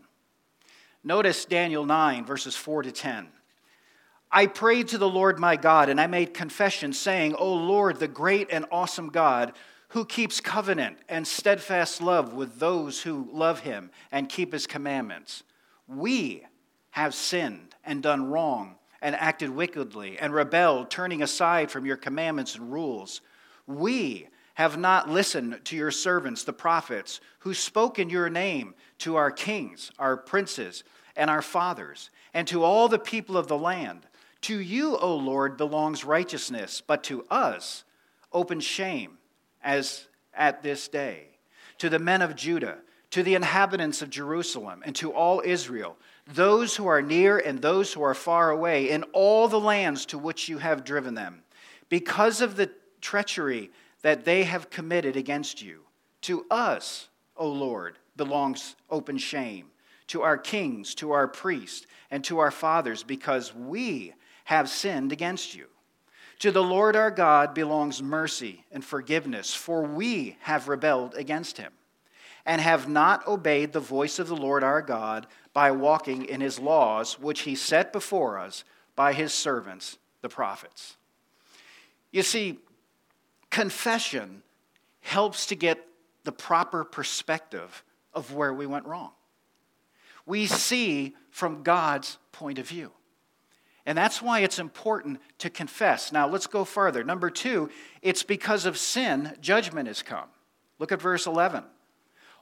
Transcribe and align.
Notice 1.02 1.46
Daniel 1.46 1.86
9, 1.86 2.26
verses 2.26 2.56
4 2.56 2.82
to 2.82 2.92
10. 2.92 3.28
I 4.30 4.46
prayed 4.46 4.88
to 4.88 4.98
the 4.98 5.08
Lord 5.08 5.38
my 5.38 5.56
God, 5.56 5.88
and 5.88 5.98
I 5.98 6.08
made 6.08 6.34
confession, 6.34 6.92
saying, 6.92 7.36
O 7.36 7.54
Lord, 7.54 8.00
the 8.00 8.08
great 8.08 8.48
and 8.50 8.66
awesome 8.70 9.08
God, 9.08 9.54
who 9.88 10.04
keeps 10.04 10.40
covenant 10.40 10.98
and 11.08 11.26
steadfast 11.26 12.00
love 12.00 12.34
with 12.34 12.58
those 12.58 13.02
who 13.02 13.28
love 13.32 13.60
him 13.60 13.90
and 14.10 14.28
keep 14.28 14.52
his 14.52 14.66
commandments. 14.66 15.42
We 15.86 16.44
have 16.90 17.14
sinned 17.14 17.74
and 17.84 18.02
done 18.02 18.30
wrong 18.30 18.76
and 19.00 19.14
acted 19.14 19.50
wickedly 19.50 20.18
and 20.18 20.32
rebelled, 20.32 20.90
turning 20.90 21.22
aside 21.22 21.70
from 21.70 21.86
your 21.86 21.96
commandments 21.96 22.56
and 22.56 22.72
rules. 22.72 23.20
We 23.66 24.28
have 24.54 24.78
not 24.78 25.08
listened 25.08 25.60
to 25.64 25.76
your 25.76 25.90
servants, 25.90 26.42
the 26.42 26.52
prophets, 26.52 27.20
who 27.40 27.54
spoke 27.54 27.98
in 27.98 28.10
your 28.10 28.30
name 28.30 28.74
to 28.98 29.16
our 29.16 29.30
kings, 29.30 29.92
our 29.98 30.16
princes, 30.16 30.82
and 31.14 31.30
our 31.30 31.42
fathers, 31.42 32.10
and 32.34 32.48
to 32.48 32.64
all 32.64 32.88
the 32.88 32.98
people 32.98 33.36
of 33.36 33.48
the 33.48 33.58
land. 33.58 34.06
To 34.42 34.58
you, 34.58 34.96
O 34.96 35.14
Lord, 35.14 35.56
belongs 35.56 36.04
righteousness, 36.04 36.82
but 36.84 37.04
to 37.04 37.24
us, 37.30 37.84
open 38.32 38.60
shame 38.60 39.18
as 39.66 40.06
at 40.32 40.62
this 40.62 40.88
day. 40.88 41.26
To 41.78 41.90
the 41.90 41.98
men 41.98 42.22
of 42.22 42.36
Judah, 42.36 42.78
to 43.10 43.22
the 43.22 43.34
inhabitants 43.34 44.00
of 44.00 44.08
Jerusalem, 44.08 44.82
and 44.86 44.96
to 44.96 45.12
all 45.12 45.42
Israel, 45.44 45.98
those 46.26 46.76
who 46.76 46.86
are 46.86 47.02
near 47.02 47.38
and 47.38 47.60
those 47.60 47.92
who 47.92 48.02
are 48.02 48.14
far 48.14 48.50
away, 48.50 48.90
in 48.90 49.02
all 49.12 49.48
the 49.48 49.60
lands 49.60 50.06
to 50.06 50.18
which 50.18 50.48
you 50.48 50.58
have 50.58 50.84
driven 50.84 51.14
them, 51.14 51.42
because 51.88 52.40
of 52.40 52.56
the 52.56 52.70
treachery 53.00 53.70
that 54.02 54.24
they 54.24 54.44
have 54.44 54.70
committed 54.70 55.16
against 55.16 55.60
you. 55.60 55.80
To 56.22 56.46
us, 56.50 57.08
O 57.36 57.48
Lord, 57.48 57.98
belongs 58.16 58.76
open 58.88 59.18
shame, 59.18 59.66
to 60.08 60.22
our 60.22 60.38
kings, 60.38 60.94
to 60.96 61.12
our 61.12 61.28
priests, 61.28 61.86
and 62.10 62.24
to 62.24 62.38
our 62.38 62.50
fathers, 62.50 63.02
because 63.02 63.54
we 63.54 64.14
have 64.44 64.68
sinned 64.68 65.12
against 65.12 65.54
you. 65.54 65.66
To 66.40 66.50
the 66.50 66.62
Lord 66.62 66.96
our 66.96 67.10
God 67.10 67.54
belongs 67.54 68.02
mercy 68.02 68.64
and 68.70 68.84
forgiveness, 68.84 69.54
for 69.54 69.82
we 69.82 70.36
have 70.40 70.68
rebelled 70.68 71.14
against 71.14 71.56
him 71.56 71.72
and 72.44 72.60
have 72.60 72.88
not 72.88 73.26
obeyed 73.26 73.72
the 73.72 73.80
voice 73.80 74.18
of 74.18 74.28
the 74.28 74.36
Lord 74.36 74.62
our 74.62 74.82
God 74.82 75.26
by 75.52 75.70
walking 75.70 76.24
in 76.26 76.40
his 76.40 76.58
laws, 76.58 77.18
which 77.18 77.40
he 77.40 77.54
set 77.54 77.92
before 77.92 78.38
us 78.38 78.64
by 78.94 79.12
his 79.12 79.32
servants, 79.32 79.98
the 80.20 80.28
prophets. 80.28 80.96
You 82.12 82.22
see, 82.22 82.58
confession 83.50 84.42
helps 85.00 85.46
to 85.46 85.54
get 85.54 85.86
the 86.24 86.32
proper 86.32 86.84
perspective 86.84 87.82
of 88.12 88.34
where 88.34 88.52
we 88.52 88.66
went 88.66 88.86
wrong. 88.86 89.12
We 90.26 90.46
see 90.46 91.14
from 91.30 91.62
God's 91.62 92.18
point 92.32 92.58
of 92.58 92.68
view. 92.68 92.92
And 93.86 93.96
that's 93.96 94.20
why 94.20 94.40
it's 94.40 94.58
important 94.58 95.20
to 95.38 95.48
confess. 95.48 96.10
Now, 96.10 96.28
let's 96.28 96.48
go 96.48 96.64
further. 96.64 97.04
Number 97.04 97.30
two, 97.30 97.70
it's 98.02 98.24
because 98.24 98.66
of 98.66 98.76
sin, 98.76 99.36
judgment 99.40 99.86
has 99.86 100.02
come. 100.02 100.28
Look 100.80 100.90
at 100.90 101.00
verse 101.00 101.26
11. 101.26 101.62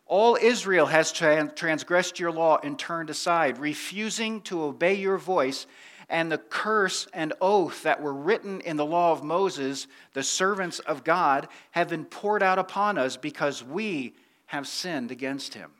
All 0.07 0.37
Israel 0.41 0.87
has 0.87 1.13
transgressed 1.13 2.19
your 2.19 2.33
law 2.33 2.59
and 2.63 2.79
turned 2.79 3.11
aside, 3.11 3.59
refusing 3.59 4.41
to 4.43 4.63
obey 4.63 4.95
your 4.95 5.19
voice, 5.19 5.67
and 6.09 6.31
the 6.31 6.39
curse 6.39 7.07
and 7.15 7.33
oath 7.41 7.83
that 7.83 8.03
were 8.03 8.13
written 8.13 8.61
in 8.63 8.77
the 8.77 8.85
law 8.85 9.13
of 9.13 9.23
Moses, 9.23 9.87
the 10.13 10.23
servants 10.23 10.79
of 10.81 11.05
God, 11.05 11.49
have 11.71 11.89
been 11.89 12.05
poured 12.05 12.43
out 12.43 12.59
upon 12.59 12.99
us 12.99 13.17
because 13.17 13.65
we 13.65 14.15
have 14.47 14.69
sinned 14.69 15.11
against 15.11 15.55
him. 15.55 15.71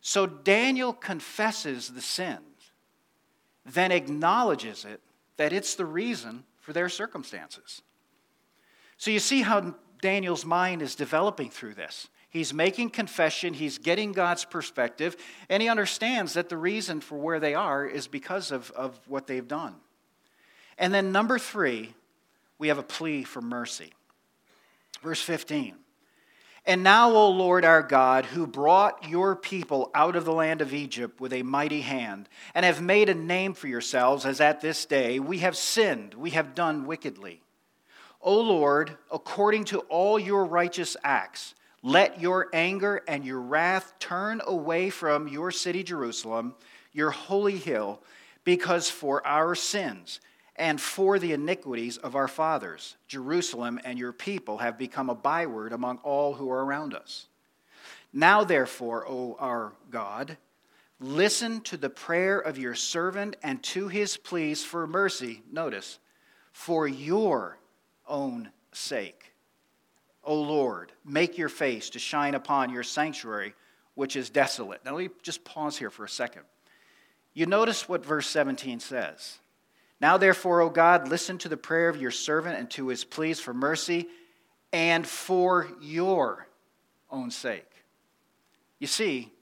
So 0.00 0.26
Daniel 0.26 0.92
confesses 0.92 1.88
the 1.88 2.00
sin 2.00 2.38
then 3.72 3.92
acknowledges 3.92 4.84
it 4.84 5.00
that 5.36 5.52
it's 5.52 5.74
the 5.74 5.84
reason 5.84 6.44
for 6.60 6.72
their 6.72 6.88
circumstances. 6.88 7.82
So 8.96 9.10
you 9.10 9.20
see 9.20 9.42
how 9.42 9.74
Daniel's 10.00 10.44
mind 10.44 10.82
is 10.82 10.94
developing 10.94 11.50
through 11.50 11.74
this. 11.74 12.08
He's 12.30 12.52
making 12.52 12.90
confession, 12.90 13.54
he's 13.54 13.78
getting 13.78 14.12
God's 14.12 14.44
perspective, 14.44 15.16
and 15.48 15.62
he 15.62 15.68
understands 15.68 16.34
that 16.34 16.50
the 16.50 16.58
reason 16.58 17.00
for 17.00 17.16
where 17.16 17.40
they 17.40 17.54
are 17.54 17.86
is 17.86 18.06
because 18.06 18.50
of, 18.50 18.70
of 18.72 19.00
what 19.06 19.26
they've 19.26 19.48
done. 19.48 19.76
And 20.76 20.92
then, 20.92 21.10
number 21.10 21.38
three, 21.38 21.94
we 22.58 22.68
have 22.68 22.78
a 22.78 22.82
plea 22.82 23.24
for 23.24 23.40
mercy. 23.40 23.92
Verse 25.02 25.22
15. 25.22 25.74
And 26.68 26.82
now, 26.82 27.10
O 27.12 27.30
Lord 27.30 27.64
our 27.64 27.82
God, 27.82 28.26
who 28.26 28.46
brought 28.46 29.08
your 29.08 29.34
people 29.34 29.90
out 29.94 30.16
of 30.16 30.26
the 30.26 30.34
land 30.34 30.60
of 30.60 30.74
Egypt 30.74 31.18
with 31.18 31.32
a 31.32 31.42
mighty 31.42 31.80
hand, 31.80 32.28
and 32.54 32.62
have 32.62 32.82
made 32.82 33.08
a 33.08 33.14
name 33.14 33.54
for 33.54 33.68
yourselves, 33.68 34.26
as 34.26 34.38
at 34.38 34.60
this 34.60 34.84
day, 34.84 35.18
we 35.18 35.38
have 35.38 35.56
sinned, 35.56 36.12
we 36.12 36.28
have 36.32 36.54
done 36.54 36.84
wickedly. 36.84 37.40
O 38.20 38.38
Lord, 38.38 38.98
according 39.10 39.64
to 39.64 39.78
all 39.88 40.18
your 40.18 40.44
righteous 40.44 40.94
acts, 41.02 41.54
let 41.82 42.20
your 42.20 42.50
anger 42.52 43.02
and 43.08 43.24
your 43.24 43.40
wrath 43.40 43.94
turn 43.98 44.42
away 44.46 44.90
from 44.90 45.26
your 45.26 45.50
city, 45.50 45.82
Jerusalem, 45.82 46.54
your 46.92 47.12
holy 47.12 47.56
hill, 47.56 48.02
because 48.44 48.90
for 48.90 49.26
our 49.26 49.54
sins 49.54 50.20
and 50.58 50.80
for 50.80 51.18
the 51.18 51.32
iniquities 51.32 51.96
of 51.96 52.16
our 52.16 52.28
fathers. 52.28 52.96
Jerusalem 53.06 53.80
and 53.84 53.98
your 53.98 54.12
people 54.12 54.58
have 54.58 54.76
become 54.76 55.08
a 55.08 55.14
byword 55.14 55.72
among 55.72 55.98
all 55.98 56.34
who 56.34 56.50
are 56.50 56.64
around 56.64 56.94
us. 56.94 57.26
Now, 58.12 58.44
therefore, 58.44 59.06
O 59.08 59.36
our 59.38 59.72
God, 59.90 60.36
listen 61.00 61.60
to 61.62 61.76
the 61.76 61.90
prayer 61.90 62.38
of 62.38 62.58
your 62.58 62.74
servant 62.74 63.36
and 63.42 63.62
to 63.64 63.88
his 63.88 64.16
pleas 64.16 64.64
for 64.64 64.86
mercy. 64.86 65.42
Notice, 65.50 65.98
for 66.52 66.88
your 66.88 67.58
own 68.06 68.50
sake. 68.72 69.32
O 70.24 70.34
Lord, 70.34 70.92
make 71.04 71.38
your 71.38 71.48
face 71.48 71.90
to 71.90 71.98
shine 71.98 72.34
upon 72.34 72.70
your 72.70 72.82
sanctuary, 72.82 73.54
which 73.94 74.16
is 74.16 74.30
desolate. 74.30 74.84
Now, 74.84 74.94
let 74.96 75.04
me 75.04 75.10
just 75.22 75.44
pause 75.44 75.78
here 75.78 75.90
for 75.90 76.04
a 76.04 76.08
second. 76.08 76.42
You 77.34 77.46
notice 77.46 77.88
what 77.88 78.04
verse 78.04 78.26
17 78.28 78.80
says. 78.80 79.38
Now, 80.00 80.16
therefore, 80.16 80.60
O 80.60 80.70
God, 80.70 81.08
listen 81.08 81.38
to 81.38 81.48
the 81.48 81.56
prayer 81.56 81.88
of 81.88 82.00
your 82.00 82.10
servant 82.10 82.58
and 82.58 82.70
to 82.70 82.88
his 82.88 83.04
pleas 83.04 83.40
for 83.40 83.52
mercy 83.52 84.08
and 84.72 85.06
for 85.06 85.68
your 85.80 86.46
own 87.10 87.30
sake. 87.30 87.70
You 88.78 88.86
see, 88.86 89.32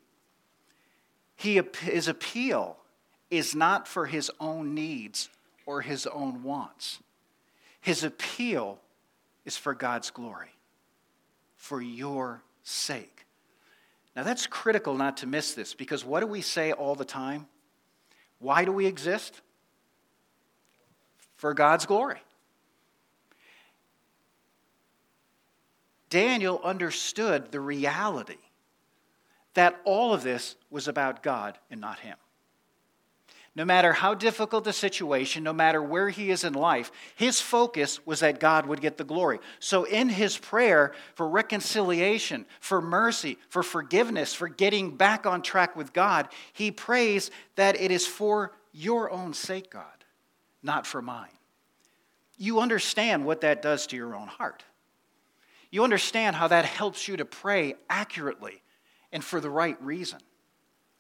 he, 1.35 1.61
his 1.81 2.09
appeal 2.09 2.79
is 3.31 3.55
not 3.55 3.87
for 3.87 4.07
his 4.07 4.31
own 4.41 4.75
needs 4.75 5.29
or 5.67 5.83
his 5.83 6.07
own 6.07 6.43
wants. 6.43 7.01
His 7.81 8.03
appeal 8.03 8.79
is 9.45 9.57
for 9.57 9.75
God's 9.75 10.11
glory, 10.11 10.55
for 11.55 11.83
your 11.83 12.43
sake. 12.63 13.27
Now, 14.15 14.23
that's 14.23 14.47
critical 14.47 14.95
not 14.95 15.19
to 15.19 15.27
miss 15.27 15.53
this 15.53 15.75
because 15.75 16.05
what 16.05 16.21
do 16.21 16.27
we 16.27 16.41
say 16.41 16.73
all 16.73 16.95
the 16.95 17.05
time? 17.05 17.47
Why 18.39 18.65
do 18.65 18.73
we 18.73 18.87
exist? 18.87 19.43
For 21.37 21.55
God's 21.55 21.87
glory. 21.87 22.21
Daniel 26.09 26.61
understood 26.63 27.51
the 27.51 27.61
reality 27.61 28.39
that 29.55 29.81
all 29.85 30.13
of 30.13 30.23
this 30.23 30.57
was 30.71 30.87
about 30.87 31.23
God 31.23 31.59
and 31.71 31.81
not 31.81 31.99
him. 31.99 32.17
No 33.57 33.65
matter 33.65 33.95
how 33.95 34.13
difficult 34.13 34.65
the 34.65 34.73
situation, 34.75 35.43
no 35.43 35.55
matter 35.55 35.83
where 35.83 36.11
he 36.11 36.31
is 36.31 36.45
in 36.45 36.53
life, 36.53 36.93
his 37.15 37.41
focus 37.41 38.05
was 38.05 38.21
that 38.21 38.39
God 38.39 38.67
would 38.67 38.83
get 38.83 38.99
the 38.99 39.05
glory. 39.05 39.39
So, 39.61 39.85
in 39.85 40.11
his 40.11 40.37
prayer 40.37 40.93
for 41.15 41.27
reconciliation, 41.27 42.45
for 42.61 42.83
mercy, 42.83 43.39
for 43.49 43.63
forgiveness, 43.63 44.35
for 44.35 44.49
getting 44.49 44.95
back 44.95 45.25
on 45.25 45.41
track 45.41 45.75
with 45.75 45.95
God, 45.95 46.29
he 46.53 46.71
prays 46.71 47.31
that 47.55 47.81
it 47.81 47.91
is 47.91 48.07
for 48.07 48.53
your 48.73 49.11
own 49.11 49.33
sake, 49.33 49.71
God, 49.71 49.96
not 50.67 50.87
for 50.87 51.01
mine. 51.01 51.31
You 52.37 52.61
understand 52.61 53.25
what 53.25 53.41
that 53.41 53.63
does 53.63 53.87
to 53.87 53.97
your 53.97 54.15
own 54.15 54.29
heart. 54.29 54.63
You 55.71 55.85
understand 55.85 56.37
how 56.37 56.49
that 56.49 56.67
helps 56.67 57.09
you 57.09 57.17
to 57.17 57.25
pray 57.25 57.77
accurately 57.89 58.63
and 59.11 59.25
for 59.25 59.41
the 59.41 59.49
right 59.49 59.81
reason. 59.83 60.21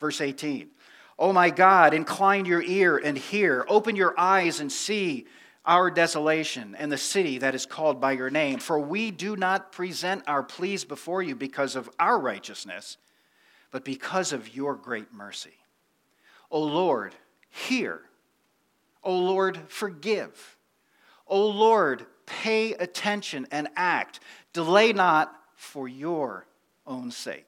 Verse 0.00 0.20
18 0.20 0.70
Oh 1.18 1.32
my 1.32 1.50
God, 1.50 1.94
incline 1.94 2.44
your 2.44 2.62
ear 2.62 2.96
and 2.96 3.16
hear. 3.16 3.64
Open 3.68 3.96
your 3.96 4.18
eyes 4.18 4.60
and 4.60 4.70
see 4.70 5.26
our 5.64 5.90
desolation 5.90 6.76
and 6.78 6.92
the 6.92 6.98
city 6.98 7.38
that 7.38 7.54
is 7.54 7.66
called 7.66 8.00
by 8.00 8.12
your 8.12 8.30
name. 8.30 8.58
For 8.58 8.78
we 8.78 9.10
do 9.10 9.34
not 9.34 9.72
present 9.72 10.22
our 10.26 10.42
pleas 10.42 10.84
before 10.84 11.22
you 11.22 11.34
because 11.34 11.74
of 11.74 11.90
our 11.98 12.18
righteousness, 12.18 12.98
but 13.70 13.84
because 13.84 14.32
of 14.32 14.54
your 14.54 14.74
great 14.74 15.12
mercy. 15.12 15.54
O 16.50 16.62
Lord, 16.62 17.14
hear. 17.48 18.02
O 19.06 19.16
Lord, 19.16 19.58
forgive. 19.68 20.58
O 21.28 21.46
Lord, 21.46 22.04
pay 22.26 22.72
attention 22.74 23.46
and 23.52 23.68
act. 23.76 24.20
Delay 24.52 24.92
not 24.92 25.32
for 25.54 25.88
your 25.88 26.46
own 26.86 27.12
sake. 27.12 27.46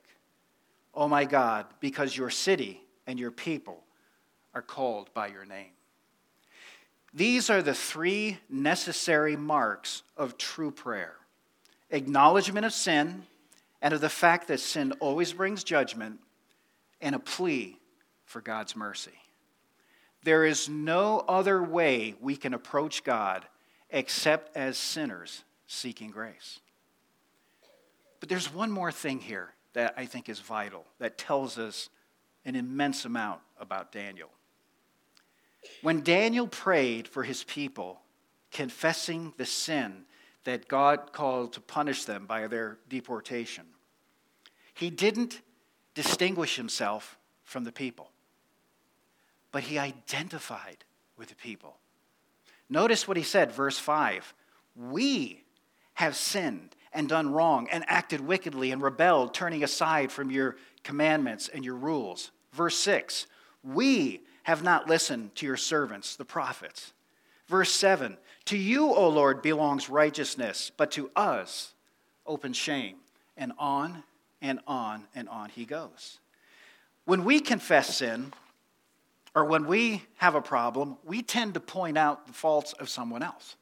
O 0.95 1.09
my 1.09 1.25
God, 1.25 1.67
because 1.81 2.17
your 2.17 2.31
city 2.31 2.81
and 3.07 3.19
your 3.19 3.33
people 3.33 3.83
are 4.55 4.63
called 4.63 5.13
by 5.15 5.27
your 5.27 5.45
name. 5.45 5.73
These 7.13 7.51
are 7.51 7.63
the 7.63 7.75
three 7.75 8.39
necessary 8.49 9.37
marks 9.37 10.03
of 10.17 10.39
true 10.39 10.71
prayer 10.71 11.15
acknowledgement 11.91 12.67
of 12.67 12.73
sin 12.73 13.23
and 13.81 13.95
of 13.95 14.01
the 14.01 14.09
fact 14.09 14.49
that 14.49 14.61
sin 14.61 14.93
always 15.01 15.33
brings 15.33 15.65
judgment, 15.65 16.21
and 17.01 17.15
a 17.15 17.19
plea 17.19 17.79
for 18.25 18.41
God's 18.41 18.75
mercy. 18.77 19.13
There 20.23 20.45
is 20.45 20.69
no 20.69 21.21
other 21.21 21.63
way 21.63 22.15
we 22.21 22.37
can 22.37 22.55
approach 22.55 23.05
God 23.05 23.47
except 23.91 24.57
as 24.57 24.77
sinners 24.77 25.45
seeking 25.67 26.11
grace. 26.11 26.61
But 28.21 28.29
there's 28.29 28.53
one 28.53 28.71
more 28.71 28.93
thing 28.93 29.21
here 29.21 29.55
that 29.75 29.95
I 29.97 30.07
think 30.07 30.29
is 30.29 30.41
vital 30.41 30.85
that 30.99 31.19
tells 31.19 31.59
us 31.59 31.89
an 32.45 32.57
immense 32.57 33.05
amount 33.05 33.41
about 33.61 33.93
Daniel. 33.93 34.31
When 35.83 36.03
Daniel 36.03 36.47
prayed 36.47 37.07
for 37.07 37.23
his 37.23 37.45
people, 37.45 38.01
confessing 38.51 39.35
the 39.37 39.47
sin 39.47 40.05
that 40.45 40.69
God 40.69 41.13
called 41.13 41.53
to 41.53 41.61
punish 41.61 42.05
them 42.05 42.27
by 42.27 42.47
their 42.47 42.79
deportation, 42.89 43.67
he 44.75 44.91
didn't 44.91 45.43
distinguish 45.95 46.57
himself 46.57 47.19
from 47.45 47.65
the 47.65 47.73
people, 47.73 48.11
but 49.53 49.65
he 49.65 49.79
identified 49.79 50.85
with 51.17 51.29
the 51.29 51.35
people. 51.35 51.77
Notice 52.69 53.09
what 53.09 53.17
he 53.17 53.23
said, 53.23 53.53
verse 53.53 53.79
5 53.79 54.35
We 54.77 55.45
have 55.95 56.17
sinned 56.17 56.77
and 56.93 57.09
done 57.09 57.33
wrong 57.33 57.69
and 57.71 57.85
acted 57.87 58.21
wickedly 58.21 58.71
and 58.71 58.83
rebelled, 58.83 59.35
turning 59.35 59.65
aside 59.65 60.13
from 60.13 60.31
your 60.31 60.57
commandments 60.83 61.49
and 61.49 61.65
your 61.65 61.75
rules. 61.75 62.31
Verse 62.53 62.77
6 62.79 63.27
We 63.63 64.23
have 64.45 64.63
not 64.63 64.89
listened 64.89 65.35
to 65.37 65.47
your 65.47 65.57
servants, 65.57 66.17
the 66.17 66.25
prophets. 66.25 66.93
Verse 67.47 67.73
7 67.73 68.17
To 68.47 68.57
you, 68.57 68.93
O 68.93 69.09
Lord, 69.09 69.43
belongs 69.43 69.89
righteousness, 69.89 70.71
but 70.77 70.91
to 70.93 71.11
us 71.17 71.75
open 72.27 72.53
shame. 72.53 72.97
And 73.37 73.53
on 73.59 74.03
and 74.43 74.61
on 74.67 75.05
and 75.15 75.29
on 75.29 75.51
he 75.51 75.65
goes. 75.65 76.19
When 77.05 77.25
we 77.25 77.41
confess 77.41 77.99
sin, 77.99 78.33
or 79.35 79.45
when 79.45 79.67
we 79.67 80.03
have 80.17 80.35
a 80.35 80.41
problem, 80.41 80.97
we 81.05 81.23
tend 81.23 81.55
to 81.55 81.61
point 81.61 81.99
out 81.99 82.27
the 82.27 82.33
faults 82.33 82.73
of 82.75 82.89
someone 82.89 83.23
else. 83.23 83.57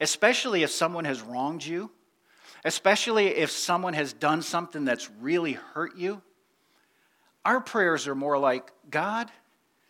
Especially 0.00 0.62
if 0.62 0.70
someone 0.70 1.04
has 1.04 1.22
wronged 1.22 1.64
you, 1.64 1.90
especially 2.64 3.28
if 3.28 3.50
someone 3.50 3.94
has 3.94 4.12
done 4.12 4.42
something 4.42 4.84
that's 4.84 5.08
really 5.20 5.52
hurt 5.52 5.96
you. 5.96 6.20
Our 7.44 7.60
prayers 7.60 8.08
are 8.08 8.14
more 8.14 8.38
like, 8.38 8.72
God, 8.90 9.30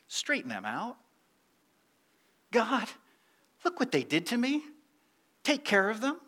straighten 0.09 0.51
them 0.51 0.65
out. 0.65 0.97
God, 2.53 2.87
look 3.65 3.81
what 3.81 3.93
they 3.93 4.05
did 4.05 4.27
to 4.27 4.37
me. 4.37 4.63
Take 5.43 5.65
care 5.65 5.89
of 5.89 6.01
them. 6.01 6.21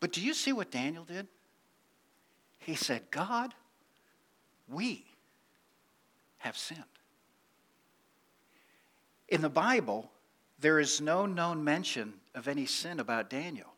But 0.00 0.12
do 0.12 0.20
you 0.20 0.34
see 0.34 0.52
what 0.52 0.70
Daniel 0.70 1.04
did? 1.04 1.28
He 2.58 2.74
said, 2.74 3.02
God, 3.10 3.54
we 4.68 5.04
have 6.46 6.56
sinned. 6.56 6.82
In 9.28 9.42
the 9.42 9.50
Bible, 9.50 10.10
there 10.58 10.78
is 10.78 11.00
no 11.00 11.26
known 11.26 11.62
mention 11.64 12.14
of 12.34 12.48
any 12.48 12.66
sin 12.66 13.00
about 13.00 13.28
Daniel. 13.28 13.72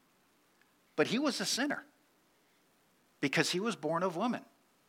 But 0.94 1.08
he 1.08 1.18
was 1.18 1.40
a 1.40 1.46
sinner 1.46 1.84
because 3.20 3.50
he 3.50 3.60
was 3.60 3.74
born 3.74 4.02
of 4.02 4.16
woman. 4.16 4.42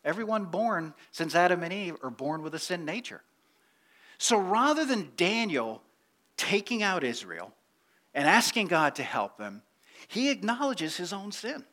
Everyone 0.04 0.46
born 0.46 0.94
since 1.12 1.36
Adam 1.36 1.64
and 1.64 1.74
Eve 1.74 1.96
are 2.04 2.10
born 2.10 2.42
with 2.42 2.54
a 2.54 2.60
sin 2.60 2.86
nature. 2.86 3.22
So 4.18 4.38
rather 4.38 4.86
than 4.86 5.12
Daniel 5.16 5.82
taking 6.36 6.84
out 6.84 7.04
Israel 7.04 7.54
and 8.14 8.28
asking 8.28 8.68
God 8.68 8.96
to 8.96 9.04
help 9.04 9.38
them, 9.38 9.62
he 10.08 10.30
acknowledges 10.30 10.98
his 10.98 11.14
own 11.14 11.32
sin. 11.32 11.64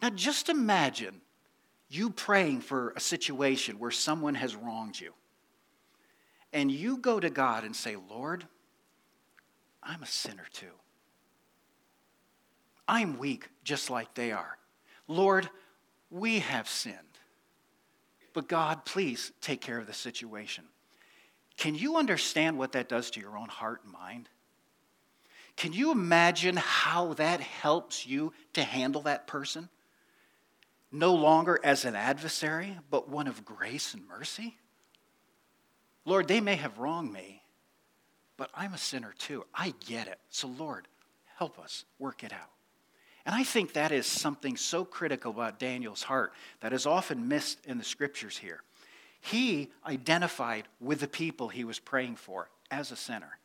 Now, 0.00 0.10
just 0.10 0.48
imagine 0.48 1.21
you 1.92 2.10
praying 2.10 2.60
for 2.60 2.92
a 2.96 3.00
situation 3.00 3.78
where 3.78 3.90
someone 3.90 4.34
has 4.34 4.56
wronged 4.56 4.98
you, 4.98 5.12
and 6.52 6.70
you 6.70 6.96
go 6.96 7.20
to 7.20 7.30
God 7.30 7.64
and 7.64 7.74
say, 7.74 7.96
Lord, 8.10 8.46
I'm 9.82 10.02
a 10.02 10.06
sinner 10.06 10.46
too. 10.52 10.66
I'm 12.88 13.18
weak 13.18 13.48
just 13.64 13.90
like 13.90 14.14
they 14.14 14.32
are. 14.32 14.58
Lord, 15.08 15.48
we 16.10 16.40
have 16.40 16.68
sinned. 16.68 16.96
But 18.34 18.48
God, 18.48 18.84
please 18.84 19.32
take 19.40 19.60
care 19.60 19.78
of 19.78 19.86
the 19.86 19.92
situation. 19.92 20.64
Can 21.56 21.74
you 21.74 21.96
understand 21.96 22.58
what 22.58 22.72
that 22.72 22.88
does 22.88 23.10
to 23.12 23.20
your 23.20 23.36
own 23.36 23.48
heart 23.48 23.82
and 23.84 23.92
mind? 23.92 24.28
Can 25.56 25.72
you 25.72 25.92
imagine 25.92 26.56
how 26.56 27.14
that 27.14 27.40
helps 27.40 28.06
you 28.06 28.32
to 28.54 28.62
handle 28.62 29.02
that 29.02 29.26
person? 29.26 29.68
No 30.92 31.14
longer 31.14 31.58
as 31.64 31.86
an 31.86 31.96
adversary, 31.96 32.76
but 32.90 33.08
one 33.08 33.26
of 33.26 33.44
grace 33.44 33.94
and 33.94 34.06
mercy? 34.06 34.58
Lord, 36.04 36.28
they 36.28 36.40
may 36.40 36.56
have 36.56 36.78
wronged 36.78 37.12
me, 37.12 37.42
but 38.36 38.50
I'm 38.54 38.74
a 38.74 38.78
sinner 38.78 39.14
too. 39.18 39.46
I 39.54 39.72
get 39.86 40.06
it. 40.06 40.18
So, 40.28 40.48
Lord, 40.48 40.86
help 41.36 41.58
us 41.58 41.84
work 41.98 42.22
it 42.22 42.32
out. 42.32 42.50
And 43.24 43.34
I 43.34 43.44
think 43.44 43.72
that 43.72 43.92
is 43.92 44.06
something 44.06 44.56
so 44.56 44.84
critical 44.84 45.30
about 45.30 45.58
Daniel's 45.58 46.02
heart 46.02 46.32
that 46.60 46.72
is 46.72 46.86
often 46.86 47.28
missed 47.28 47.64
in 47.64 47.78
the 47.78 47.84
scriptures 47.84 48.36
here. 48.36 48.60
He 49.20 49.70
identified 49.86 50.66
with 50.80 51.00
the 51.00 51.08
people 51.08 51.48
he 51.48 51.62
was 51.64 51.78
praying 51.78 52.16
for 52.16 52.50
as 52.70 52.90
a 52.90 52.96
sinner. 52.96 53.38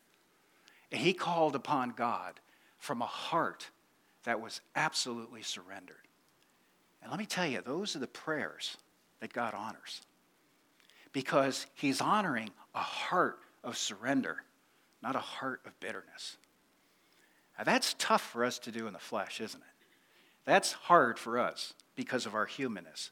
And 0.92 1.00
he 1.00 1.14
called 1.14 1.56
upon 1.56 1.92
God 1.92 2.40
from 2.80 3.02
a 3.02 3.06
heart 3.06 3.70
that 4.24 4.42
was 4.42 4.62
absolutely 4.76 5.44
surrendered. 5.44 6.07
And 7.08 7.12
let 7.14 7.20
me 7.20 7.26
tell 7.26 7.48
you, 7.48 7.62
those 7.62 7.96
are 7.96 8.00
the 8.00 8.08
prayers 8.08 8.76
that 9.22 9.32
God 9.32 9.54
honors. 9.54 10.02
Because 11.14 11.66
he's 11.74 12.02
honoring 12.02 12.50
a 12.76 12.82
heart 12.82 13.40
of 13.64 13.78
surrender, 13.78 14.44
not 15.02 15.16
a 15.16 15.20
heart 15.20 15.62
of 15.66 15.80
bitterness. 15.80 16.36
Now, 17.58 17.64
that's 17.64 17.96
tough 17.98 18.22
for 18.22 18.44
us 18.44 18.60
to 18.60 18.74
do 18.74 18.88
in 18.88 18.94
the 18.94 19.00
flesh, 19.00 19.40
isn't 19.40 19.62
it? 19.62 19.86
That's 20.44 20.74
hard 20.74 21.18
for 21.18 21.40
us 21.40 21.74
because 21.96 22.26
of 22.26 22.36
our 22.36 22.46
humanness. 22.46 23.12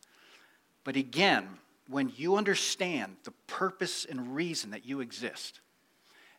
But 0.84 0.98
again, 0.98 1.48
when 1.88 2.12
you 2.18 2.36
understand 2.36 3.16
the 3.24 3.32
purpose 3.48 4.04
and 4.04 4.36
reason 4.36 4.72
that 4.72 4.86
you 4.86 5.00
exist, 5.00 5.62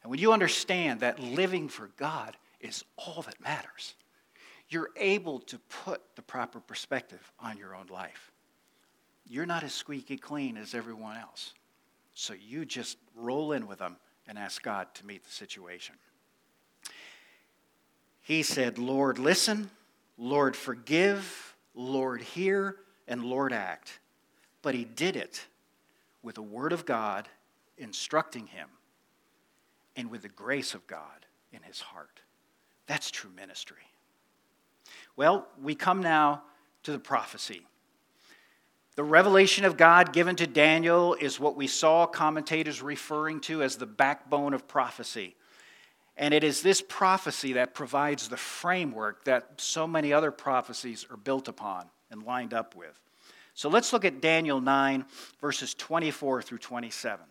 and 0.02 0.10
when 0.10 0.20
you 0.20 0.30
understand 0.30 1.00
that 1.00 1.20
living 1.20 1.70
for 1.70 1.88
God 1.96 2.36
is 2.60 2.84
all 2.98 3.22
that 3.22 3.40
matters, 3.40 3.94
you're 4.68 4.90
able 4.96 5.38
to 5.40 5.58
put 5.85 6.02
the 6.16 6.23
proper 6.23 6.61
perspective 6.61 7.32
on 7.38 7.56
your 7.56 7.75
own 7.75 7.87
life. 7.87 8.32
You're 9.28 9.46
not 9.46 9.62
as 9.62 9.73
squeaky 9.73 10.16
clean 10.16 10.56
as 10.56 10.75
everyone 10.75 11.16
else. 11.16 11.54
So 12.14 12.35
you 12.35 12.64
just 12.64 12.99
roll 13.14 13.52
in 13.52 13.66
with 13.66 13.78
them 13.78 13.96
and 14.26 14.38
ask 14.38 14.62
God 14.62 14.88
to 14.94 15.06
meet 15.06 15.25
the 15.25 15.30
situation. 15.30 15.94
He 18.23 18.42
said, 18.42 18.78
Lord, 18.78 19.18
listen, 19.18 19.70
Lord, 20.18 20.56
forgive, 20.56 21.54
Lord, 21.75 22.23
hear, 22.23 22.76
and 23.06 23.25
Lord, 23.25 23.52
act. 23.52 24.00
But 24.62 24.75
he 24.75 24.85
did 24.85 25.14
it 25.14 25.46
with 26.23 26.35
the 26.35 26.42
word 26.42 26.73
of 26.73 26.85
God 26.85 27.28
instructing 27.78 28.49
him 28.49 28.68
and 29.94 30.11
with 30.11 30.23
the 30.23 30.28
grace 30.28 30.75
of 30.75 30.87
God 30.87 31.26
in 31.52 31.62
his 31.62 31.80
heart. 31.80 32.20
That's 32.87 33.11
true 33.11 33.30
ministry. 33.37 33.82
Well, 35.16 35.46
we 35.62 35.75
come 35.75 36.02
now 36.02 36.42
to 36.82 36.92
the 36.92 36.99
prophecy. 36.99 37.62
The 38.96 39.04
revelation 39.04 39.64
of 39.64 39.76
God 39.76 40.12
given 40.12 40.37
to 40.37 40.46
Daniel 40.46 41.14
is 41.14 41.40
what 41.40 41.56
we 41.56 41.66
saw 41.66 42.06
commentators 42.06 42.82
referring 42.82 43.40
to 43.42 43.62
as 43.62 43.76
the 43.76 43.87
backbone 43.87 44.54
of 44.54 44.68
prophecy. 44.68 45.37
And 46.16 46.32
it 46.32 46.44
is 46.44 46.62
this 46.62 46.80
prophecy 46.80 47.54
that 47.54 47.75
provides 47.75 48.28
the 48.28 48.38
framework 48.38 49.25
that 49.25 49.52
so 49.58 49.87
many 49.87 50.12
other 50.12 50.30
prophecies 50.30 51.06
are 51.11 51.16
built 51.18 51.49
upon 51.49 51.87
and 52.11 52.23
lined 52.23 52.54
up 52.54 52.75
with. 52.75 52.99
So 53.52 53.68
let's 53.68 53.92
look 53.92 54.04
at 54.04 54.23
Daniel 54.23 54.61
9, 54.61 55.04
verses 55.40 55.75
24 55.75 56.42
through 56.42 56.58
27. 56.58 57.26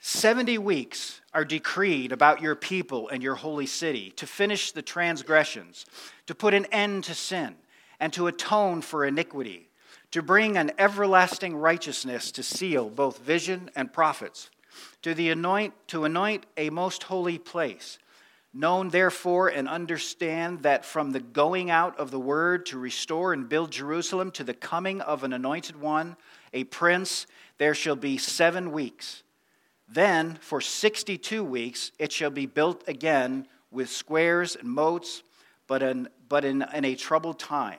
70 0.00 0.58
weeks 0.58 1.20
are 1.32 1.44
decreed 1.44 2.12
about 2.12 2.40
your 2.40 2.54
people 2.54 3.08
and 3.08 3.22
your 3.22 3.34
holy 3.34 3.66
city 3.66 4.10
to 4.12 4.26
finish 4.26 4.72
the 4.72 4.82
transgressions, 4.82 5.86
to 6.26 6.34
put 6.34 6.54
an 6.54 6.66
end 6.66 7.04
to 7.04 7.14
sin, 7.14 7.56
and 7.98 8.12
to 8.12 8.26
atone 8.26 8.82
for 8.82 9.04
iniquity, 9.04 9.70
to 10.10 10.22
bring 10.22 10.56
an 10.56 10.70
everlasting 10.78 11.56
righteousness 11.56 12.30
to 12.32 12.42
seal 12.42 12.88
both 12.90 13.18
vision 13.18 13.70
and 13.74 13.92
prophets, 13.92 14.50
to, 15.02 15.14
the 15.14 15.30
anoint, 15.30 15.74
to 15.88 16.04
anoint 16.04 16.46
a 16.56 16.70
most 16.70 17.04
holy 17.04 17.38
place. 17.38 17.98
Known 18.52 18.88
therefore 18.88 19.48
and 19.48 19.68
understand 19.68 20.62
that 20.62 20.84
from 20.84 21.12
the 21.12 21.20
going 21.20 21.70
out 21.70 21.98
of 21.98 22.10
the 22.10 22.20
word 22.20 22.64
to 22.66 22.78
restore 22.78 23.34
and 23.34 23.48
build 23.48 23.70
Jerusalem 23.70 24.30
to 24.32 24.44
the 24.44 24.54
coming 24.54 25.00
of 25.02 25.24
an 25.24 25.34
anointed 25.34 25.78
one, 25.78 26.16
a 26.54 26.64
prince, 26.64 27.26
there 27.58 27.74
shall 27.74 27.96
be 27.96 28.16
seven 28.16 28.72
weeks. 28.72 29.22
Then, 29.88 30.38
for 30.40 30.60
62 30.60 31.44
weeks, 31.44 31.92
it 31.98 32.12
shall 32.12 32.30
be 32.30 32.46
built 32.46 32.82
again 32.88 33.46
with 33.70 33.88
squares 33.88 34.56
and 34.56 34.68
moats, 34.68 35.22
but 35.66 35.82
in, 35.82 36.08
but 36.28 36.44
in, 36.44 36.62
in 36.74 36.84
a 36.84 36.94
troubled 36.94 37.38
time. 37.38 37.78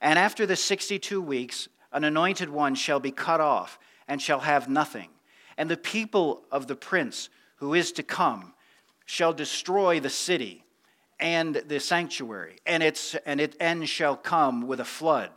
And 0.00 0.18
after 0.18 0.46
the 0.46 0.56
62 0.56 1.20
weeks, 1.20 1.68
an 1.92 2.04
anointed 2.04 2.48
one 2.48 2.74
shall 2.74 3.00
be 3.00 3.10
cut 3.10 3.40
off 3.40 3.78
and 4.08 4.20
shall 4.20 4.40
have 4.40 4.68
nothing. 4.68 5.08
And 5.56 5.70
the 5.70 5.76
people 5.76 6.42
of 6.50 6.66
the 6.66 6.76
prince 6.76 7.28
who 7.56 7.74
is 7.74 7.92
to 7.92 8.02
come 8.02 8.54
shall 9.04 9.32
destroy 9.32 10.00
the 10.00 10.10
city 10.10 10.64
and 11.20 11.56
the 11.66 11.78
sanctuary, 11.78 12.56
and 12.66 12.82
its, 12.82 13.14
and 13.26 13.40
its 13.40 13.56
end 13.60 13.88
shall 13.88 14.16
come 14.16 14.66
with 14.66 14.80
a 14.80 14.84
flood, 14.84 15.30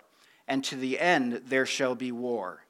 and 0.48 0.64
to 0.64 0.76
the 0.76 1.00
end 1.00 1.44
there 1.46 1.66
shall 1.66 1.94
be 1.94 2.12
war. 2.12 2.66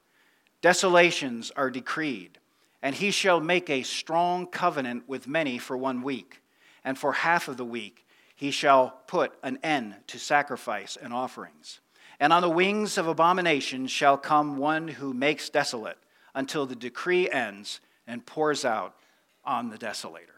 Desolations 0.62 1.52
are 1.56 1.70
decreed 1.70 2.40
and 2.86 2.94
he 2.94 3.10
shall 3.10 3.40
make 3.40 3.68
a 3.68 3.82
strong 3.82 4.46
covenant 4.46 5.10
with 5.10 5.28
many 5.28 5.58
for 5.58 5.76
one 5.76 6.04
week, 6.04 6.44
and 6.84 6.96
for 6.96 7.14
half 7.14 7.48
of 7.48 7.58
the 7.58 7.66
week 7.66 8.06
he 8.36 8.52
shall 8.52 9.02
put 9.08 9.34
an 9.42 9.58
end 9.64 9.96
to 10.06 10.20
sacrifice 10.20 10.96
and 10.96 11.12
offerings. 11.12 11.80
And 12.20 12.32
on 12.32 12.44
the 12.44 12.50
wings 12.50 13.00
of 13.00 13.08
abomination 13.08 13.88
shall 13.88 14.20
come 14.20 14.58
one 14.58 14.88
who 14.88 15.16
makes 15.16 15.50
desolate, 15.50 15.98
until 16.36 16.68
the 16.68 16.76
decree 16.76 17.28
ends 17.28 17.80
and 18.06 18.24
pours 18.24 18.64
out 18.64 18.94
on 19.44 19.72
the 19.72 19.80
desolator. 19.80 20.38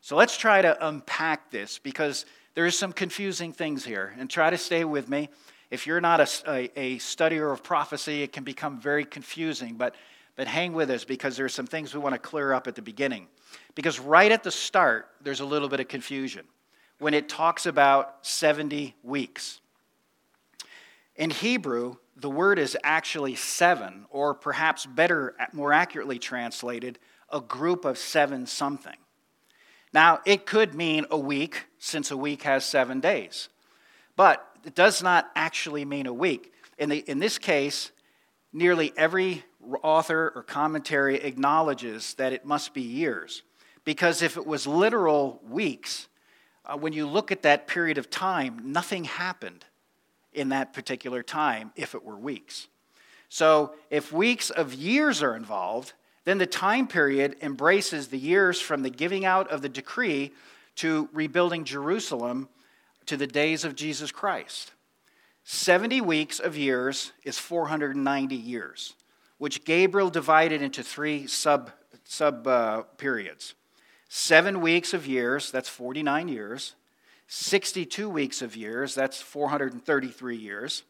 So 0.00 0.16
let's 0.16 0.38
try 0.38 0.62
to 0.62 0.88
unpack 0.88 1.50
this 1.50 1.78
because 1.78 2.24
there 2.54 2.64
is 2.64 2.78
some 2.78 2.94
confusing 2.94 3.52
things 3.52 3.84
here, 3.84 4.14
and 4.18 4.30
try 4.30 4.48
to 4.48 4.56
stay 4.56 4.84
with 4.84 5.10
me. 5.10 5.28
If 5.70 5.86
you're 5.86 6.00
not 6.00 6.20
a, 6.20 6.50
a, 6.50 6.70
a 6.76 6.96
studier 6.96 7.52
of 7.52 7.62
prophecy, 7.62 8.22
it 8.22 8.32
can 8.32 8.42
become 8.42 8.80
very 8.80 9.04
confusing, 9.04 9.74
but 9.74 9.94
but 10.38 10.46
hang 10.46 10.72
with 10.72 10.88
us 10.88 11.04
because 11.04 11.36
there 11.36 11.44
are 11.44 11.48
some 11.48 11.66
things 11.66 11.92
we 11.92 11.98
want 11.98 12.14
to 12.14 12.18
clear 12.18 12.52
up 12.52 12.68
at 12.68 12.76
the 12.76 12.80
beginning. 12.80 13.26
Because 13.74 13.98
right 13.98 14.30
at 14.30 14.44
the 14.44 14.52
start, 14.52 15.08
there's 15.20 15.40
a 15.40 15.44
little 15.44 15.68
bit 15.68 15.80
of 15.80 15.88
confusion 15.88 16.46
when 17.00 17.12
it 17.12 17.28
talks 17.28 17.66
about 17.66 18.24
70 18.24 18.94
weeks. 19.02 19.60
In 21.16 21.30
Hebrew, 21.30 21.96
the 22.16 22.30
word 22.30 22.60
is 22.60 22.78
actually 22.84 23.34
seven, 23.34 24.06
or 24.10 24.32
perhaps 24.32 24.86
better, 24.86 25.34
more 25.52 25.72
accurately 25.72 26.20
translated, 26.20 27.00
a 27.32 27.40
group 27.40 27.84
of 27.84 27.98
seven 27.98 28.46
something. 28.46 28.96
Now, 29.92 30.20
it 30.24 30.46
could 30.46 30.72
mean 30.72 31.04
a 31.10 31.18
week, 31.18 31.64
since 31.80 32.12
a 32.12 32.16
week 32.16 32.44
has 32.44 32.64
seven 32.64 33.00
days, 33.00 33.48
but 34.14 34.48
it 34.64 34.76
does 34.76 35.02
not 35.02 35.32
actually 35.34 35.84
mean 35.84 36.06
a 36.06 36.14
week. 36.14 36.52
In, 36.78 36.90
the, 36.90 36.98
in 37.10 37.18
this 37.18 37.38
case, 37.38 37.90
nearly 38.52 38.92
every 38.96 39.42
author 39.82 40.32
or 40.34 40.42
commentary 40.42 41.16
acknowledges 41.16 42.14
that 42.14 42.32
it 42.32 42.44
must 42.44 42.74
be 42.74 42.82
years. 42.82 43.42
Because 43.84 44.22
if 44.22 44.36
it 44.36 44.46
was 44.46 44.66
literal 44.66 45.40
weeks, 45.48 46.08
uh, 46.64 46.76
when 46.76 46.92
you 46.92 47.06
look 47.06 47.32
at 47.32 47.42
that 47.42 47.66
period 47.66 47.98
of 47.98 48.10
time, 48.10 48.60
nothing 48.72 49.04
happened 49.04 49.64
in 50.32 50.50
that 50.50 50.72
particular 50.72 51.22
time 51.22 51.72
if 51.74 51.94
it 51.94 52.04
were 52.04 52.16
weeks. 52.16 52.68
So 53.28 53.74
if 53.90 54.12
weeks 54.12 54.50
of 54.50 54.74
years 54.74 55.22
are 55.22 55.34
involved, 55.34 55.92
then 56.24 56.38
the 56.38 56.46
time 56.46 56.86
period 56.86 57.36
embraces 57.40 58.08
the 58.08 58.18
years 58.18 58.60
from 58.60 58.82
the 58.82 58.90
giving 58.90 59.24
out 59.24 59.50
of 59.50 59.62
the 59.62 59.68
decree 59.68 60.32
to 60.76 61.08
rebuilding 61.12 61.64
Jerusalem 61.64 62.48
to 63.06 63.16
the 63.16 63.26
days 63.26 63.64
of 63.64 63.74
Jesus 63.74 64.12
Christ. 64.12 64.72
70 65.44 66.02
weeks 66.02 66.38
of 66.38 66.56
years 66.56 67.12
is 67.24 67.38
490 67.38 68.36
years 68.36 68.94
which 69.38 69.64
Gabriel 69.64 70.10
divided 70.10 70.62
into 70.62 70.82
three 70.82 71.26
sub, 71.26 71.70
sub 72.04 72.46
uh, 72.46 72.82
periods. 72.98 73.54
Seven 74.08 74.60
weeks 74.60 74.92
of 74.94 75.06
years, 75.06 75.50
that's 75.50 75.68
49 75.68 76.28
years. 76.28 76.74
62 77.28 78.08
weeks 78.08 78.42
of 78.42 78.56
years, 78.56 78.94
that's 78.94 79.20
433 79.20 80.36
years. 80.36 80.82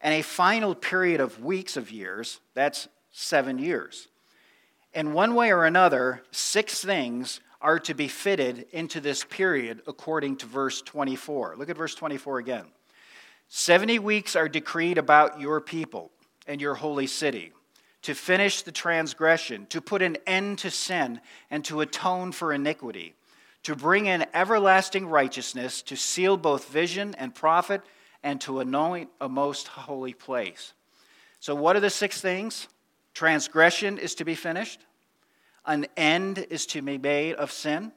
And 0.00 0.14
a 0.14 0.22
final 0.22 0.74
period 0.74 1.20
of 1.20 1.42
weeks 1.42 1.76
of 1.76 1.90
years, 1.90 2.40
that's 2.54 2.88
seven 3.12 3.58
years. 3.58 4.08
In 4.92 5.12
one 5.12 5.34
way 5.34 5.52
or 5.52 5.64
another, 5.64 6.22
six 6.32 6.82
things 6.84 7.40
are 7.60 7.78
to 7.80 7.94
be 7.94 8.08
fitted 8.08 8.66
into 8.72 9.00
this 9.00 9.24
period 9.24 9.80
according 9.86 10.36
to 10.36 10.46
verse 10.46 10.82
24. 10.82 11.54
Look 11.56 11.70
at 11.70 11.76
verse 11.76 11.94
24 11.94 12.38
again. 12.38 12.64
70 13.48 14.00
weeks 14.00 14.34
are 14.36 14.48
decreed 14.48 14.98
about 14.98 15.40
your 15.40 15.60
people 15.60 16.10
and 16.46 16.60
your 16.60 16.74
holy 16.74 17.06
city 17.06 17.52
to 18.06 18.14
finish 18.14 18.62
the 18.62 18.70
transgression, 18.70 19.66
to 19.66 19.80
put 19.80 20.00
an 20.00 20.16
end 20.28 20.58
to 20.58 20.70
sin, 20.70 21.20
and 21.50 21.64
to 21.64 21.80
atone 21.80 22.30
for 22.30 22.52
iniquity, 22.52 23.16
to 23.64 23.74
bring 23.74 24.06
in 24.06 24.24
everlasting 24.32 25.08
righteousness, 25.08 25.82
to 25.82 25.96
seal 25.96 26.36
both 26.36 26.68
vision 26.68 27.16
and 27.18 27.34
prophet, 27.34 27.82
and 28.22 28.40
to 28.40 28.60
anoint 28.60 29.10
a 29.20 29.28
most 29.28 29.66
holy 29.66 30.14
place. 30.14 30.72
So, 31.40 31.56
what 31.56 31.74
are 31.74 31.80
the 31.80 31.90
six 31.90 32.20
things? 32.20 32.68
Transgression 33.12 33.98
is 33.98 34.14
to 34.14 34.24
be 34.24 34.36
finished, 34.36 34.86
an 35.64 35.88
end 35.96 36.46
is 36.48 36.64
to 36.66 36.82
be 36.82 36.98
made 36.98 37.34
of 37.34 37.50
sin, 37.50 37.90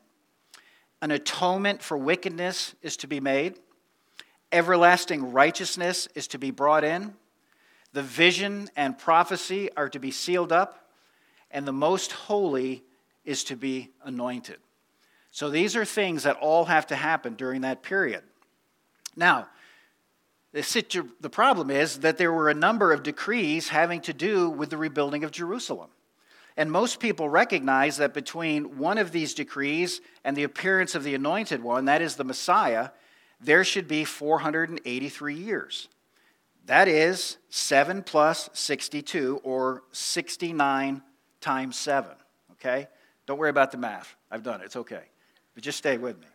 an 1.03 1.11
atonement 1.11 1.83
for 1.83 1.99
wickedness 1.99 2.73
is 2.81 2.97
to 2.97 3.07
be 3.07 3.19
made, 3.19 3.59
everlasting 4.51 5.33
righteousness 5.33 6.07
is 6.15 6.27
to 6.29 6.39
be 6.39 6.49
brought 6.49 6.83
in 6.83 7.13
the 7.93 8.03
vision 8.03 8.69
and 8.75 8.97
prophecy 8.97 9.69
are 9.75 9.89
to 9.89 9.99
be 9.99 10.11
sealed 10.11 10.51
up, 10.51 10.89
and 11.51 11.67
the 11.67 11.73
most 11.73 12.11
holy 12.11 12.83
is 13.25 13.43
to 13.45 13.55
be 13.55 13.91
anointed. 14.03 14.57
So 15.31 15.49
these 15.49 15.75
are 15.75 15.85
things 15.85 16.23
that 16.23 16.37
all 16.37 16.65
have 16.65 16.87
to 16.87 16.95
happen 16.95 17.35
during 17.35 17.61
that 17.61 17.83
period. 17.83 18.23
Now, 19.15 19.47
the, 20.51 20.63
situ- 20.63 21.09
the 21.21 21.29
problem 21.29 21.69
is 21.69 21.99
that 21.99 22.17
there 22.17 22.33
were 22.33 22.49
a 22.49 22.55
number 22.55 22.91
of 22.91 23.03
decrees 23.03 23.69
having 23.69 24.01
to 24.01 24.13
do 24.13 24.49
with 24.49 24.69
the 24.69 24.77
rebuilding 24.77 25.23
of 25.23 25.31
Jerusalem. 25.31 25.89
And 26.57 26.71
most 26.71 26.99
people 26.99 27.29
recognize 27.29 27.97
that 27.97 28.13
between 28.13 28.77
one 28.77 28.97
of 28.97 29.11
these 29.11 29.33
decrees 29.33 30.01
and 30.23 30.35
the 30.35 30.43
appearance 30.43 30.95
of 30.95 31.03
the 31.03 31.15
anointed 31.15 31.63
one, 31.63 31.85
that 31.85 32.01
is 32.01 32.15
the 32.15 32.23
Messiah, 32.23 32.89
there 33.39 33.63
should 33.63 33.87
be 33.87 34.03
483 34.03 35.35
years. 35.35 35.87
That 36.69 36.87
is 36.87 37.37
7 37.49 38.03
plus 38.03 38.47
62, 38.53 39.41
or 39.43 39.81
69 39.91 41.01
times 41.41 41.75
7. 41.79 42.11
Okay? 42.51 42.87
Don't 43.25 43.39
worry 43.39 43.49
about 43.49 43.71
the 43.71 43.79
math. 43.79 44.15
I've 44.29 44.43
done 44.43 44.61
it. 44.61 44.65
It's 44.65 44.75
okay. 44.75 45.01
But 45.55 45.63
just 45.63 45.79
stay 45.79 45.97
with 45.97 46.19
me. 46.19 46.27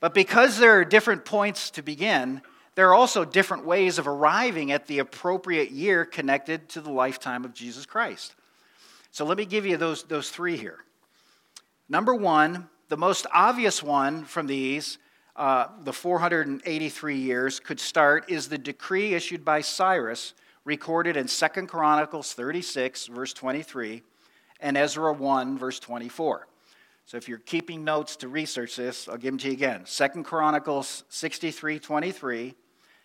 But 0.00 0.14
because 0.14 0.58
there 0.58 0.80
are 0.80 0.84
different 0.84 1.24
points 1.24 1.70
to 1.70 1.82
begin, 1.82 2.42
there 2.74 2.88
are 2.88 2.94
also 2.94 3.24
different 3.24 3.64
ways 3.64 4.00
of 4.00 4.08
arriving 4.08 4.72
at 4.72 4.88
the 4.88 4.98
appropriate 4.98 5.70
year 5.70 6.04
connected 6.04 6.68
to 6.70 6.80
the 6.80 6.90
lifetime 6.90 7.44
of 7.44 7.54
Jesus 7.54 7.86
Christ. 7.86 8.34
So 9.12 9.24
let 9.24 9.38
me 9.38 9.44
give 9.44 9.64
you 9.64 9.76
those, 9.76 10.02
those 10.02 10.28
three 10.28 10.56
here. 10.56 10.78
Number 11.88 12.16
one, 12.16 12.68
the 12.88 12.96
most 12.96 13.28
obvious 13.32 13.80
one 13.80 14.24
from 14.24 14.48
these, 14.48 14.98
uh, 15.36 15.68
the 15.82 15.92
483 15.92 17.16
years, 17.16 17.60
could 17.60 17.80
start 17.80 18.30
is 18.30 18.48
the 18.48 18.58
decree 18.58 19.14
issued 19.14 19.44
by 19.44 19.60
Cyrus, 19.60 20.34
recorded 20.64 21.16
in 21.16 21.26
2 21.26 21.48
Chronicles 21.66 22.34
36, 22.34 23.06
verse 23.06 23.32
23, 23.32 24.02
and 24.60 24.76
Ezra 24.76 25.12
1, 25.12 25.58
verse 25.58 25.78
24. 25.78 26.46
So 27.06 27.16
if 27.16 27.28
you're 27.28 27.38
keeping 27.38 27.82
notes 27.82 28.16
to 28.16 28.28
research 28.28 28.76
this, 28.76 29.08
I'll 29.08 29.16
give 29.16 29.32
them 29.32 29.38
to 29.38 29.48
you 29.48 29.54
again. 29.54 29.84
2 29.84 30.22
Chronicles 30.22 31.04
63, 31.08 31.78
23, 31.78 32.54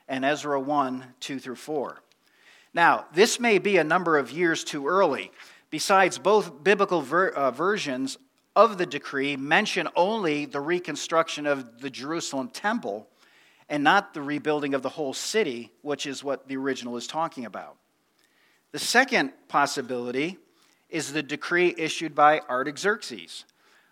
and 0.08 0.24
Ezra 0.24 0.60
1, 0.60 1.06
2 1.20 1.40
through 1.40 1.56
4. 1.56 2.02
Now, 2.74 3.06
this 3.14 3.40
may 3.40 3.58
be 3.58 3.78
a 3.78 3.84
number 3.84 4.18
of 4.18 4.32
years 4.32 4.64
too 4.64 4.88
early. 4.88 5.32
Besides, 5.70 6.18
both 6.18 6.64
biblical 6.64 7.02
ver- 7.02 7.30
uh, 7.30 7.52
versions 7.52 8.18
of 8.58 8.80
the 8.80 8.88
decree 8.88 9.38
mention 9.38 9.88
only 9.96 10.46
the 10.46 10.60
reconstruction 10.60 11.46
of 11.46 11.80
the 11.80 11.92
Jerusalem 11.92 12.50
temple 12.50 13.08
and 13.70 13.84
not 13.84 14.16
the 14.16 14.22
rebuilding 14.22 14.74
of 14.74 14.82
the 14.82 14.90
whole 14.90 15.14
city, 15.14 15.72
which 15.84 16.08
is 16.08 16.24
what 16.24 16.48
the 16.48 16.58
original 16.58 16.98
is 16.98 17.06
talking 17.06 17.46
about. 17.46 17.78
The 18.72 18.80
second 18.80 19.32
possibility 19.48 20.40
is 20.90 21.14
the 21.14 21.22
decree 21.22 21.76
issued 21.78 22.16
by 22.16 22.40
Artaxerxes 22.50 23.46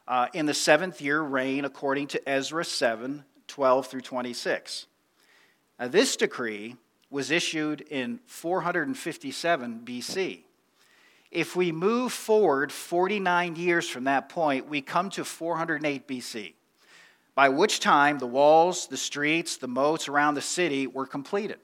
uh, 0.07 0.29
in 0.33 0.47
the 0.47 0.53
seventh 0.55 0.99
year 0.99 1.21
reign, 1.21 1.63
according 1.63 2.07
to 2.07 2.27
Ezra 2.27 2.65
7 2.65 3.23
12 3.47 3.85
through 3.85 4.01
26. 4.01 4.87
Now, 5.79 5.89
this 5.89 6.15
decree 6.15 6.75
was 7.11 7.29
issued 7.29 7.81
in 7.81 8.19
457 8.25 9.81
BC. 9.85 10.44
If 11.35 11.53
we 11.53 11.73
move 11.73 12.13
forward 12.13 12.71
49 12.71 13.57
years 13.57 13.89
from 13.89 14.05
that 14.05 14.29
point, 14.29 14.69
we 14.69 14.79
come 14.79 15.09
to 15.09 15.25
408 15.25 16.07
BC, 16.07 16.53
by 17.35 17.49
which 17.49 17.81
time 17.81 18.19
the 18.19 18.25
walls, 18.25 18.87
the 18.87 18.95
streets, 18.95 19.57
the 19.57 19.67
moats 19.67 20.07
around 20.07 20.35
the 20.35 20.41
city 20.41 20.87
were 20.87 21.05
completed. 21.05 21.57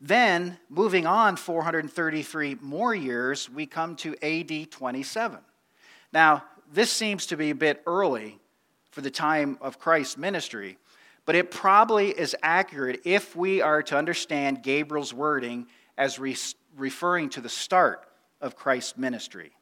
Then, 0.00 0.56
moving 0.68 1.04
on 1.04 1.34
433 1.34 2.58
more 2.60 2.94
years, 2.94 3.50
we 3.50 3.66
come 3.66 3.96
to 3.96 4.14
AD 4.22 4.70
27. 4.70 5.40
Now, 6.12 6.44
this 6.72 6.92
seems 6.92 7.26
to 7.26 7.36
be 7.36 7.50
a 7.50 7.56
bit 7.56 7.82
early 7.88 8.38
for 8.92 9.00
the 9.00 9.10
time 9.10 9.58
of 9.60 9.80
Christ's 9.80 10.16
ministry, 10.16 10.78
but 11.26 11.34
it 11.34 11.50
probably 11.50 12.10
is 12.10 12.36
accurate 12.40 13.00
if 13.04 13.34
we 13.34 13.62
are 13.62 13.82
to 13.82 13.98
understand 13.98 14.62
Gabriel's 14.62 15.12
wording 15.12 15.66
as 15.98 16.20
re- 16.20 16.36
referring 16.76 17.30
to 17.30 17.40
the 17.40 17.48
start 17.48 18.06
of 18.40 18.56
Christ's 18.56 18.96
ministry. 18.96 19.52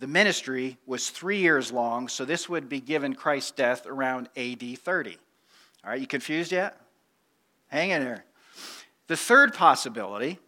The 0.00 0.06
ministry 0.06 0.78
was 0.86 1.10
three 1.10 1.38
years 1.38 1.72
long, 1.72 2.08
so 2.08 2.24
this 2.24 2.48
would 2.48 2.68
be 2.68 2.80
given 2.80 3.14
Christ's 3.14 3.52
death 3.52 3.86
around 3.86 4.28
AD 4.36 4.78
30. 4.78 5.18
All 5.84 5.90
right, 5.90 6.00
you 6.00 6.06
confused 6.06 6.52
yet? 6.52 6.80
Hang 7.68 7.90
in 7.90 8.02
there. 8.02 8.24
The 9.06 9.16
third 9.16 9.54
possibility 9.54 10.38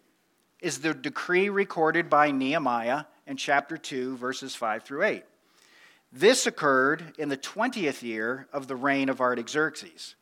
is 0.61 0.79
the 0.79 0.95
decree 0.95 1.49
recorded 1.49 2.09
by 2.09 2.31
Nehemiah 2.31 3.05
in 3.27 3.37
chapter 3.37 3.77
2, 3.77 4.17
verses 4.17 4.55
5 4.55 4.83
through 4.83 5.05
8. 5.05 5.25
This 6.13 6.47
occurred 6.47 7.15
in 7.19 7.29
the 7.29 7.37
20th 7.37 8.03
year 8.03 8.49
of 8.53 8.67
the 8.67 8.77
reign 8.77 9.09
of 9.09 9.21
Artaxerxes, 9.21 10.15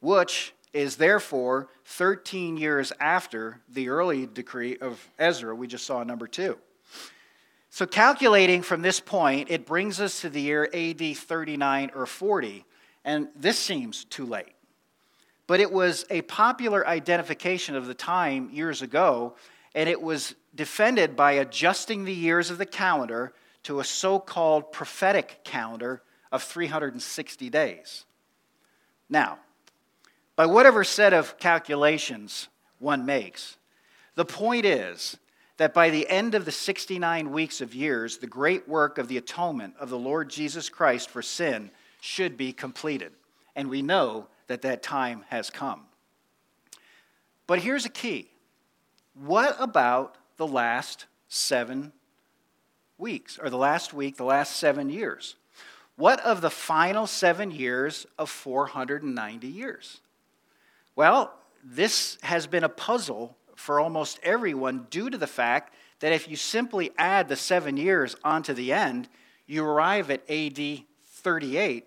which 0.00 0.54
is 0.72 0.96
therefore 0.96 1.68
13 1.84 2.56
years 2.56 2.92
after 3.00 3.60
the 3.68 3.90
early 3.90 4.26
decree 4.26 4.78
of 4.78 5.06
Ezra 5.18 5.54
we 5.54 5.66
just 5.66 5.84
saw 5.84 6.00
in 6.00 6.08
number 6.08 6.26
2. 6.26 6.56
So, 7.74 7.86
calculating 7.86 8.60
from 8.60 8.82
this 8.82 9.00
point, 9.00 9.50
it 9.50 9.64
brings 9.64 9.98
us 9.98 10.20
to 10.20 10.28
the 10.28 10.42
year 10.42 10.68
AD 10.74 11.16
39 11.16 11.90
or 11.94 12.04
40, 12.04 12.66
and 13.02 13.28
this 13.34 13.58
seems 13.58 14.04
too 14.04 14.26
late. 14.26 14.52
But 15.46 15.60
it 15.60 15.72
was 15.72 16.04
a 16.10 16.20
popular 16.20 16.86
identification 16.86 17.74
of 17.74 17.86
the 17.86 17.94
time 17.94 18.50
years 18.52 18.82
ago, 18.82 19.36
and 19.74 19.88
it 19.88 20.02
was 20.02 20.34
defended 20.54 21.16
by 21.16 21.32
adjusting 21.32 22.04
the 22.04 22.12
years 22.12 22.50
of 22.50 22.58
the 22.58 22.66
calendar 22.66 23.32
to 23.62 23.80
a 23.80 23.84
so 23.84 24.18
called 24.18 24.70
prophetic 24.70 25.40
calendar 25.42 26.02
of 26.30 26.42
360 26.42 27.48
days. 27.48 28.04
Now, 29.08 29.38
by 30.36 30.44
whatever 30.44 30.84
set 30.84 31.14
of 31.14 31.38
calculations 31.38 32.48
one 32.80 33.06
makes, 33.06 33.56
the 34.14 34.26
point 34.26 34.66
is 34.66 35.16
that 35.56 35.74
by 35.74 35.90
the 35.90 36.08
end 36.08 36.34
of 36.34 36.44
the 36.44 36.52
69 36.52 37.30
weeks 37.30 37.60
of 37.60 37.74
years, 37.74 38.18
the 38.18 38.26
great 38.26 38.68
work 38.68 38.98
of 38.98 39.08
the 39.08 39.18
atonement 39.18 39.74
of 39.78 39.90
the 39.90 39.98
Lord 39.98 40.30
Jesus 40.30 40.68
Christ 40.68 41.10
for 41.10 41.22
sin 41.22 41.70
should 42.00 42.36
be 42.36 42.52
completed. 42.52 43.12
And 43.54 43.68
we 43.68 43.82
know 43.82 44.28
that 44.46 44.62
that 44.62 44.82
time 44.82 45.24
has 45.28 45.50
come. 45.50 45.82
But 47.46 47.60
here's 47.60 47.84
a 47.84 47.90
key 47.90 48.28
what 49.14 49.56
about 49.58 50.16
the 50.36 50.46
last 50.46 51.06
seven 51.28 51.92
weeks, 52.98 53.38
or 53.38 53.50
the 53.50 53.58
last 53.58 53.92
week, 53.92 54.16
the 54.16 54.24
last 54.24 54.56
seven 54.56 54.88
years. 54.88 55.36
What 55.96 56.20
of 56.20 56.40
the 56.40 56.50
final 56.50 57.06
seven 57.06 57.50
years 57.50 58.06
of 58.18 58.30
490 58.30 59.46
years? 59.46 60.00
Well, 60.96 61.34
this 61.62 62.18
has 62.22 62.46
been 62.46 62.64
a 62.64 62.68
puzzle 62.68 63.36
for 63.62 63.78
almost 63.78 64.18
everyone 64.24 64.88
due 64.90 65.08
to 65.08 65.16
the 65.16 65.26
fact 65.26 65.72
that 66.00 66.12
if 66.12 66.28
you 66.28 66.34
simply 66.34 66.90
add 66.98 67.28
the 67.28 67.36
seven 67.36 67.76
years 67.76 68.16
onto 68.24 68.52
the 68.52 68.72
end, 68.72 69.08
you 69.46 69.64
arrive 69.64 70.10
at 70.10 70.28
AD 70.28 70.82
38 71.06 71.86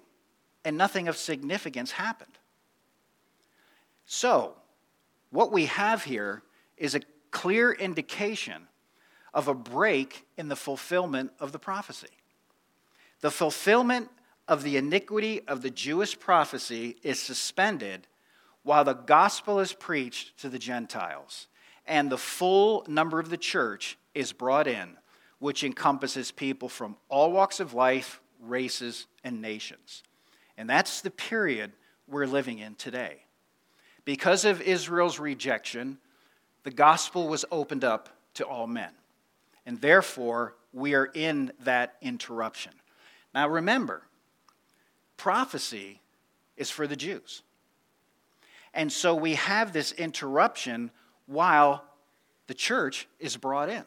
and 0.63 0.77
nothing 0.77 1.09
of 1.09 1.17
significance 1.17 1.91
happened. 1.91 2.31
So, 4.05 4.53
what 5.31 5.51
we 5.51 5.65
have 5.65 6.05
here 6.05 6.43
is 6.77 6.95
a 6.95 7.01
clear 7.31 7.73
indication 7.73 8.69
of 9.33 9.49
a 9.49 9.53
break 9.53 10.25
in 10.37 10.47
the 10.47 10.55
fulfillment 10.55 11.33
of 11.41 11.51
the 11.51 11.59
prophecy. 11.59 12.07
The 13.19 13.31
fulfillment 13.31 14.09
of 14.47 14.63
the 14.63 14.77
iniquity 14.77 15.41
of 15.45 15.61
the 15.61 15.71
Jewish 15.71 16.17
prophecy 16.17 16.95
is 17.03 17.19
suspended 17.19 18.07
while 18.63 18.85
the 18.85 18.93
gospel 18.93 19.59
is 19.59 19.73
preached 19.73 20.39
to 20.39 20.47
the 20.47 20.57
Gentiles, 20.57 21.47
and 21.87 22.11
the 22.11 22.17
full 22.17 22.85
number 22.87 23.19
of 23.19 23.29
the 23.29 23.37
church 23.37 23.97
is 24.13 24.31
brought 24.31 24.67
in, 24.67 24.97
which 25.39 25.63
encompasses 25.63 26.31
people 26.31 26.69
from 26.69 26.95
all 27.09 27.31
walks 27.31 27.59
of 27.59 27.73
life, 27.73 28.21
races, 28.41 29.07
and 29.23 29.41
nations. 29.41 30.03
And 30.57 30.69
that's 30.69 31.01
the 31.01 31.11
period 31.11 31.71
we're 32.07 32.27
living 32.27 32.59
in 32.59 32.75
today. 32.75 33.23
Because 34.05 34.45
of 34.45 34.61
Israel's 34.61 35.19
rejection, 35.19 35.97
the 36.63 36.71
gospel 36.71 37.27
was 37.27 37.45
opened 37.51 37.83
up 37.83 38.09
to 38.35 38.45
all 38.45 38.67
men 38.67 38.91
and 39.65 39.81
therefore 39.81 40.55
we 40.73 40.93
are 40.93 41.05
in 41.13 41.51
that 41.61 41.95
interruption. 42.01 42.73
Now 43.33 43.49
remember, 43.49 44.03
prophecy 45.17 46.01
is 46.55 46.69
for 46.69 46.87
the 46.87 46.95
Jews. 46.95 47.41
And 48.73 48.91
so 48.91 49.15
we 49.15 49.35
have 49.35 49.73
this 49.73 49.91
interruption 49.93 50.91
while 51.25 51.83
the 52.47 52.53
church 52.53 53.07
is 53.19 53.37
brought 53.37 53.69
in. 53.69 53.83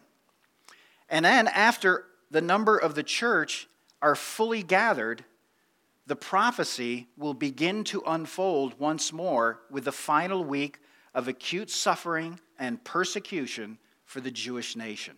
And 1.09 1.25
then 1.25 1.49
after 1.49 2.05
the 2.31 2.41
number 2.41 2.77
of 2.77 2.95
the 2.95 3.03
church 3.03 3.69
are 4.03 4.15
fully 4.15 4.63
gathered, 4.63 5.25
the 6.07 6.17
prophecy 6.17 7.07
will 7.17 7.35
begin 7.35 7.85
to 7.85 8.03
unfold 8.07 8.79
once 8.79 9.13
more 9.13 9.61
with 9.71 9.85
the 9.85 9.93
final 9.93 10.45
week 10.45 10.79
of 11.15 11.29
acute 11.29 11.71
suffering 11.71 12.41
and 12.59 12.83
persecution 12.85 13.79
for 14.05 14.21
the 14.21 14.31
Jewish 14.31 14.77
nation. 14.77 15.17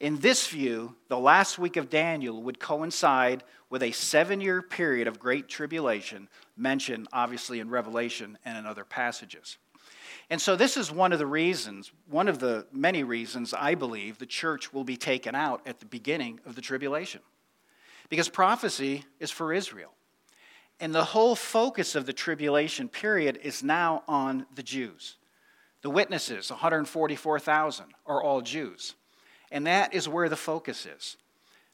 In 0.00 0.18
this 0.18 0.48
view, 0.48 0.96
the 1.08 1.18
last 1.18 1.58
week 1.58 1.76
of 1.76 1.88
Daniel 1.88 2.42
would 2.42 2.58
coincide 2.58 3.44
with 3.70 3.82
a 3.82 3.92
seven 3.92 4.40
year 4.40 4.60
period 4.60 5.06
of 5.06 5.20
great 5.20 5.48
tribulation, 5.48 6.28
mentioned 6.56 7.06
obviously 7.12 7.60
in 7.60 7.70
Revelation 7.70 8.36
and 8.44 8.58
in 8.58 8.66
other 8.66 8.84
passages. 8.84 9.58
And 10.30 10.40
so, 10.40 10.56
this 10.56 10.76
is 10.76 10.90
one 10.90 11.12
of 11.12 11.18
the 11.18 11.26
reasons, 11.26 11.92
one 12.08 12.28
of 12.28 12.38
the 12.38 12.66
many 12.72 13.02
reasons 13.04 13.52
I 13.52 13.74
believe 13.74 14.18
the 14.18 14.26
church 14.26 14.72
will 14.72 14.84
be 14.84 14.96
taken 14.96 15.34
out 15.34 15.60
at 15.66 15.80
the 15.80 15.86
beginning 15.86 16.40
of 16.46 16.54
the 16.54 16.62
tribulation. 16.62 17.20
Because 18.08 18.28
prophecy 18.28 19.04
is 19.20 19.30
for 19.30 19.52
Israel. 19.52 19.92
And 20.80 20.94
the 20.94 21.04
whole 21.04 21.36
focus 21.36 21.94
of 21.94 22.06
the 22.06 22.12
tribulation 22.12 22.88
period 22.88 23.38
is 23.42 23.62
now 23.62 24.02
on 24.08 24.46
the 24.54 24.62
Jews. 24.62 25.16
The 25.82 25.90
witnesses, 25.90 26.50
144,000, 26.50 27.86
are 28.06 28.22
all 28.22 28.40
Jews. 28.40 28.94
And 29.50 29.66
that 29.66 29.94
is 29.94 30.08
where 30.08 30.28
the 30.28 30.36
focus 30.36 30.86
is. 30.86 31.16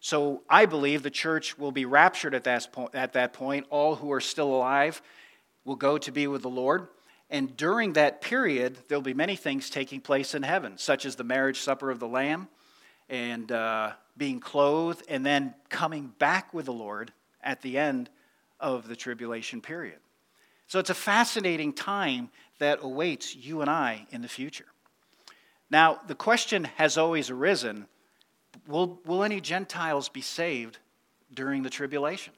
So 0.01 0.43
I 0.49 0.67
believe 0.67 1.03
the 1.03 1.11
church 1.11 1.59
will 1.59 1.73
be 1.73 1.85
raptured 1.85 2.35
at 2.35 2.45
that, 2.45 2.73
point, 2.73 2.95
at 2.95 3.13
that 3.15 3.33
point, 3.33 3.67
all 3.71 3.97
who 3.97 4.13
are 4.13 4.21
still 4.21 4.55
alive, 4.55 5.03
will 5.65 5.77
go 5.77 5.99
to 5.99 6.13
be 6.13 6.27
with 6.27 6.43
the 6.43 6.51
Lord. 6.51 6.89
And 7.31 7.57
during 7.57 7.93
that 7.95 8.21
period, 8.21 8.79
there'll 8.89 9.03
be 9.03 9.15
many 9.15 9.37
things 9.37 9.69
taking 9.69 10.01
place 10.01 10.35
in 10.35 10.43
heaven, 10.43 10.79
such 10.79 11.05
as 11.05 11.17
the 11.17 11.25
marriage 11.25 11.61
supper 11.61 11.91
of 11.91 12.01
the 12.01 12.09
Lamb 12.09 12.49
and 13.09 13.51
uh, 13.53 13.93
being 14.17 14.41
clothed, 14.41 15.03
and 15.09 15.25
then 15.25 15.55
coming 15.69 16.13
back 16.19 16.53
with 16.53 16.67
the 16.67 16.73
Lord 16.73 17.13
at 17.43 17.63
the 17.63 17.79
end 17.79 18.11
of 18.61 18.89
the 18.89 18.97
tribulation 18.97 19.61
period. 19.61 19.99
So 20.67 20.79
it's 20.79 20.91
a 20.91 20.95
fascinating 20.95 21.73
time 21.73 22.31
that 22.59 22.81
awaits 22.83 23.35
you 23.35 23.61
and 23.63 23.71
I 23.71 24.07
in 24.11 24.21
the 24.21 24.29
future. 24.29 24.67
Now, 25.71 26.01
the 26.07 26.15
question 26.15 26.65
has 26.77 26.99
always 26.99 27.31
arisen 27.31 27.87
will, 28.67 29.01
will 29.05 29.23
any 29.23 29.41
Gentiles 29.41 30.09
be 30.09 30.21
saved 30.21 30.79
during 31.33 31.63
the 31.63 31.71
tribulation? 31.71 32.33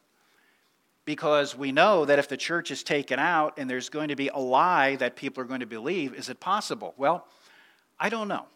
Because 1.10 1.56
we 1.56 1.72
know 1.72 2.04
that 2.04 2.20
if 2.20 2.28
the 2.28 2.36
church 2.36 2.70
is 2.70 2.84
taken 2.84 3.18
out 3.18 3.54
and 3.58 3.68
there's 3.68 3.88
going 3.88 4.10
to 4.10 4.14
be 4.14 4.28
a 4.28 4.38
lie 4.38 4.94
that 4.94 5.16
people 5.16 5.42
are 5.42 5.44
going 5.44 5.58
to 5.58 5.66
believe, 5.66 6.14
is 6.14 6.28
it 6.28 6.38
possible? 6.38 6.94
Well, 6.96 7.26
I 7.98 8.10
don't 8.10 8.28
know. 8.28 8.46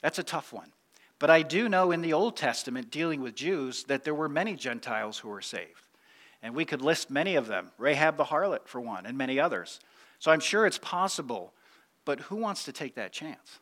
That's 0.00 0.20
a 0.20 0.22
tough 0.22 0.52
one. 0.52 0.70
But 1.18 1.28
I 1.28 1.42
do 1.42 1.68
know 1.68 1.90
in 1.90 2.02
the 2.02 2.12
Old 2.12 2.36
Testament, 2.36 2.92
dealing 2.92 3.20
with 3.20 3.34
Jews, 3.34 3.82
that 3.88 4.04
there 4.04 4.14
were 4.14 4.28
many 4.28 4.54
Gentiles 4.54 5.18
who 5.18 5.28
were 5.28 5.42
saved. 5.42 5.88
And 6.40 6.54
we 6.54 6.64
could 6.64 6.82
list 6.82 7.10
many 7.10 7.34
of 7.34 7.48
them 7.48 7.72
Rahab 7.78 8.16
the 8.16 8.22
harlot, 8.22 8.68
for 8.68 8.80
one, 8.80 9.04
and 9.04 9.18
many 9.18 9.40
others. 9.40 9.80
So 10.20 10.30
I'm 10.30 10.38
sure 10.38 10.66
it's 10.66 10.78
possible, 10.78 11.52
but 12.04 12.20
who 12.20 12.36
wants 12.36 12.62
to 12.66 12.72
take 12.72 12.94
that 12.94 13.12
chance? 13.12 13.58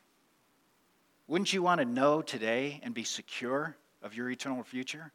Wouldn't 1.26 1.54
you 1.54 1.62
want 1.62 1.80
to 1.80 1.86
know 1.86 2.20
today 2.20 2.80
and 2.82 2.92
be 2.92 3.04
secure 3.04 3.78
of 4.02 4.14
your 4.14 4.30
eternal 4.30 4.62
future? 4.62 5.10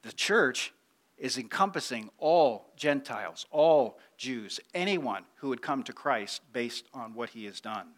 The 0.00 0.12
church 0.12 0.72
is 1.18 1.38
encompassing 1.38 2.10
all 2.18 2.72
Gentiles, 2.76 3.46
all 3.50 3.98
Jews, 4.16 4.60
anyone 4.74 5.24
who 5.36 5.48
would 5.48 5.62
come 5.62 5.82
to 5.84 5.92
Christ 5.92 6.42
based 6.52 6.84
on 6.92 7.14
what 7.14 7.30
he 7.30 7.44
has 7.46 7.60
done. 7.60 7.88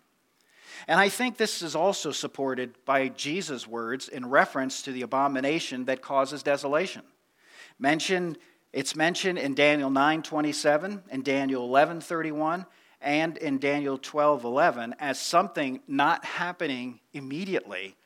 And 0.86 1.00
I 1.00 1.08
think 1.08 1.36
this 1.36 1.62
is 1.62 1.74
also 1.74 2.12
supported 2.12 2.74
by 2.84 3.08
Jesus' 3.08 3.66
words 3.66 4.08
in 4.08 4.28
reference 4.28 4.82
to 4.82 4.92
the 4.92 5.02
abomination 5.02 5.86
that 5.86 6.02
causes 6.02 6.42
desolation. 6.42 7.02
Mentioned, 7.78 8.38
it's 8.72 8.94
mentioned 8.94 9.38
in 9.38 9.54
Daniel 9.54 9.90
9:27 9.90 11.02
and 11.08 11.24
Daniel 11.24 11.66
11:31 11.66 12.66
and 13.00 13.36
in 13.38 13.58
Daniel 13.58 13.98
12:11 13.98 14.94
as 14.98 15.18
something 15.18 15.80
not 15.86 16.24
happening 16.24 17.00
immediately 17.12 17.96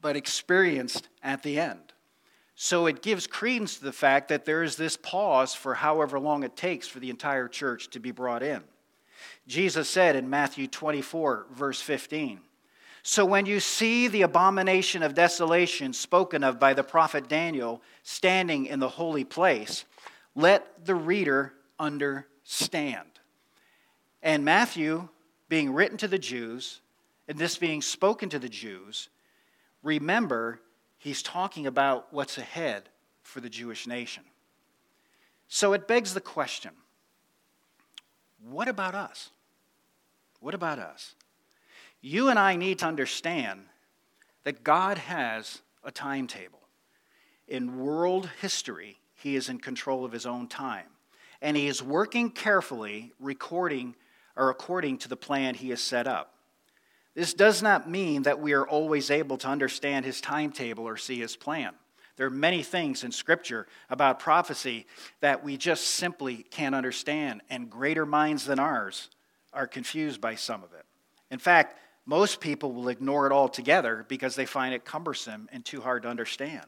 but 0.00 0.16
experienced 0.16 1.08
at 1.22 1.42
the 1.42 1.58
end. 1.58 1.92
So 2.58 2.86
it 2.86 3.02
gives 3.02 3.26
credence 3.26 3.76
to 3.76 3.84
the 3.84 3.92
fact 3.92 4.28
that 4.28 4.46
there 4.46 4.62
is 4.62 4.76
this 4.76 4.96
pause 4.96 5.54
for 5.54 5.74
however 5.74 6.18
long 6.18 6.42
it 6.42 6.56
takes 6.56 6.88
for 6.88 6.98
the 6.98 7.10
entire 7.10 7.48
church 7.48 7.90
to 7.90 8.00
be 8.00 8.10
brought 8.10 8.42
in. 8.42 8.62
Jesus 9.46 9.90
said 9.90 10.16
in 10.16 10.30
Matthew 10.30 10.66
24, 10.66 11.46
verse 11.52 11.82
15, 11.82 12.40
So 13.02 13.26
when 13.26 13.44
you 13.44 13.60
see 13.60 14.08
the 14.08 14.22
abomination 14.22 15.02
of 15.02 15.14
desolation 15.14 15.92
spoken 15.92 16.42
of 16.42 16.58
by 16.58 16.72
the 16.72 16.82
prophet 16.82 17.28
Daniel 17.28 17.82
standing 18.02 18.64
in 18.64 18.80
the 18.80 18.88
holy 18.88 19.24
place, 19.24 19.84
let 20.34 20.86
the 20.86 20.94
reader 20.94 21.52
understand. 21.78 23.06
And 24.22 24.46
Matthew, 24.46 25.10
being 25.50 25.74
written 25.74 25.98
to 25.98 26.08
the 26.08 26.18
Jews, 26.18 26.80
and 27.28 27.36
this 27.36 27.58
being 27.58 27.82
spoken 27.82 28.30
to 28.30 28.38
the 28.38 28.48
Jews, 28.48 29.10
remember 29.82 30.60
he's 31.06 31.22
talking 31.22 31.66
about 31.66 32.12
what's 32.12 32.36
ahead 32.36 32.88
for 33.22 33.40
the 33.40 33.48
Jewish 33.48 33.86
nation. 33.86 34.24
So 35.48 35.72
it 35.72 35.86
begs 35.86 36.14
the 36.14 36.20
question 36.20 36.72
what 38.42 38.68
about 38.68 38.94
us? 38.94 39.30
What 40.40 40.54
about 40.54 40.78
us? 40.78 41.14
You 42.00 42.28
and 42.28 42.38
I 42.38 42.56
need 42.56 42.80
to 42.80 42.86
understand 42.86 43.62
that 44.44 44.62
God 44.62 44.98
has 44.98 45.62
a 45.82 45.90
timetable. 45.90 46.60
In 47.48 47.78
world 47.78 48.28
history, 48.40 48.98
He 49.14 49.34
is 49.34 49.48
in 49.48 49.58
control 49.58 50.04
of 50.04 50.12
His 50.12 50.26
own 50.26 50.46
time. 50.46 50.86
And 51.40 51.56
He 51.56 51.66
is 51.66 51.82
working 51.82 52.30
carefully, 52.30 53.12
recording 53.18 53.96
or 54.36 54.50
according 54.50 54.98
to 54.98 55.08
the 55.08 55.16
plan 55.16 55.54
He 55.54 55.70
has 55.70 55.80
set 55.80 56.06
up. 56.06 56.35
This 57.16 57.32
does 57.32 57.62
not 57.62 57.88
mean 57.88 58.24
that 58.24 58.40
we 58.40 58.52
are 58.52 58.68
always 58.68 59.10
able 59.10 59.38
to 59.38 59.48
understand 59.48 60.04
His 60.04 60.20
timetable 60.20 60.84
or 60.84 60.98
see 60.98 61.18
His 61.18 61.34
plan. 61.34 61.72
There 62.16 62.26
are 62.26 62.30
many 62.30 62.62
things 62.62 63.04
in 63.04 63.10
Scripture 63.10 63.66
about 63.88 64.18
prophecy 64.18 64.86
that 65.20 65.42
we 65.42 65.56
just 65.56 65.84
simply 65.84 66.44
can't 66.50 66.74
understand, 66.74 67.40
and 67.48 67.70
greater 67.70 68.04
minds 68.04 68.44
than 68.44 68.58
ours 68.58 69.08
are 69.54 69.66
confused 69.66 70.20
by 70.20 70.34
some 70.34 70.62
of 70.62 70.74
it. 70.74 70.84
In 71.30 71.38
fact, 71.38 71.78
most 72.04 72.38
people 72.38 72.72
will 72.72 72.90
ignore 72.90 73.26
it 73.26 73.32
altogether 73.32 74.04
because 74.08 74.36
they 74.36 74.46
find 74.46 74.74
it 74.74 74.84
cumbersome 74.84 75.48
and 75.50 75.64
too 75.64 75.80
hard 75.80 76.02
to 76.02 76.10
understand. 76.10 76.66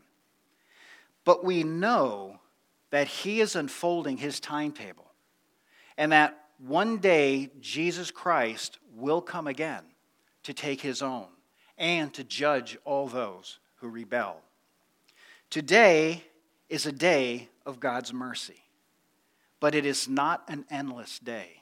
But 1.26 1.44
we 1.44 1.62
know 1.62 2.40
that 2.88 3.06
He 3.06 3.42
is 3.42 3.54
unfolding 3.54 4.16
His 4.16 4.40
timetable, 4.40 5.12
and 5.98 6.10
that 6.12 6.42
one 6.56 6.96
day 6.96 7.50
Jesus 7.60 8.10
Christ 8.10 8.78
will 8.94 9.20
come 9.20 9.46
again 9.46 9.84
to 10.48 10.54
take 10.54 10.80
His 10.80 11.02
own 11.02 11.26
and 11.76 12.12
to 12.14 12.24
judge 12.24 12.78
all 12.86 13.06
those 13.06 13.58
who 13.76 13.88
rebel. 13.88 14.40
Today 15.50 16.24
is 16.70 16.86
a 16.86 16.92
day 16.92 17.50
of 17.66 17.80
God's 17.80 18.14
mercy, 18.14 18.64
but 19.60 19.74
it 19.74 19.84
is 19.84 20.08
not 20.08 20.42
an 20.48 20.64
endless 20.70 21.18
day. 21.18 21.60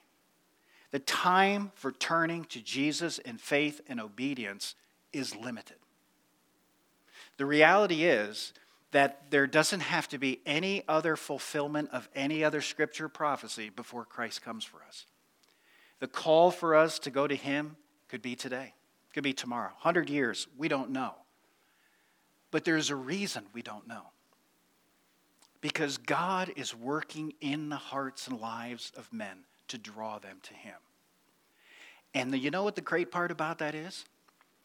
The 0.92 1.00
time 1.00 1.72
for 1.74 1.90
turning 1.90 2.44
to 2.44 2.60
Jesus 2.60 3.18
in 3.18 3.38
faith 3.38 3.80
and 3.88 4.00
obedience 4.00 4.76
is 5.12 5.34
limited. 5.34 5.78
The 7.38 7.46
reality 7.46 8.04
is 8.04 8.52
that 8.92 9.32
there 9.32 9.48
doesn't 9.48 9.80
have 9.80 10.06
to 10.10 10.18
be 10.18 10.38
any 10.46 10.84
other 10.86 11.16
fulfillment 11.16 11.88
of 11.90 12.08
any 12.14 12.44
other 12.44 12.60
scripture 12.60 13.08
prophecy 13.08 13.68
before 13.68 14.04
Christ 14.04 14.42
comes 14.42 14.64
for 14.64 14.78
us. 14.86 15.06
The 15.98 16.06
call 16.06 16.52
for 16.52 16.76
us 16.76 17.00
to 17.00 17.10
go 17.10 17.26
to 17.26 17.34
Him 17.34 17.74
could 18.08 18.22
be 18.22 18.36
today, 18.36 18.72
could 19.16 19.24
be 19.24 19.32
tomorrow, 19.32 19.70
100 19.70 20.10
years, 20.10 20.46
we 20.58 20.68
don't 20.68 20.90
know. 20.90 21.14
But 22.50 22.66
there's 22.66 22.90
a 22.90 22.96
reason 22.96 23.46
we 23.54 23.62
don't 23.62 23.88
know. 23.88 24.02
Because 25.62 25.96
God 25.96 26.52
is 26.54 26.74
working 26.74 27.32
in 27.40 27.70
the 27.70 27.76
hearts 27.76 28.28
and 28.28 28.38
lives 28.38 28.92
of 28.94 29.10
men 29.10 29.38
to 29.68 29.78
draw 29.78 30.18
them 30.18 30.36
to 30.42 30.52
Him. 30.52 30.74
And 32.12 32.30
the, 32.30 32.36
you 32.36 32.50
know 32.50 32.62
what 32.62 32.74
the 32.74 32.82
great 32.82 33.10
part 33.10 33.30
about 33.30 33.56
that 33.60 33.74
is? 33.74 34.04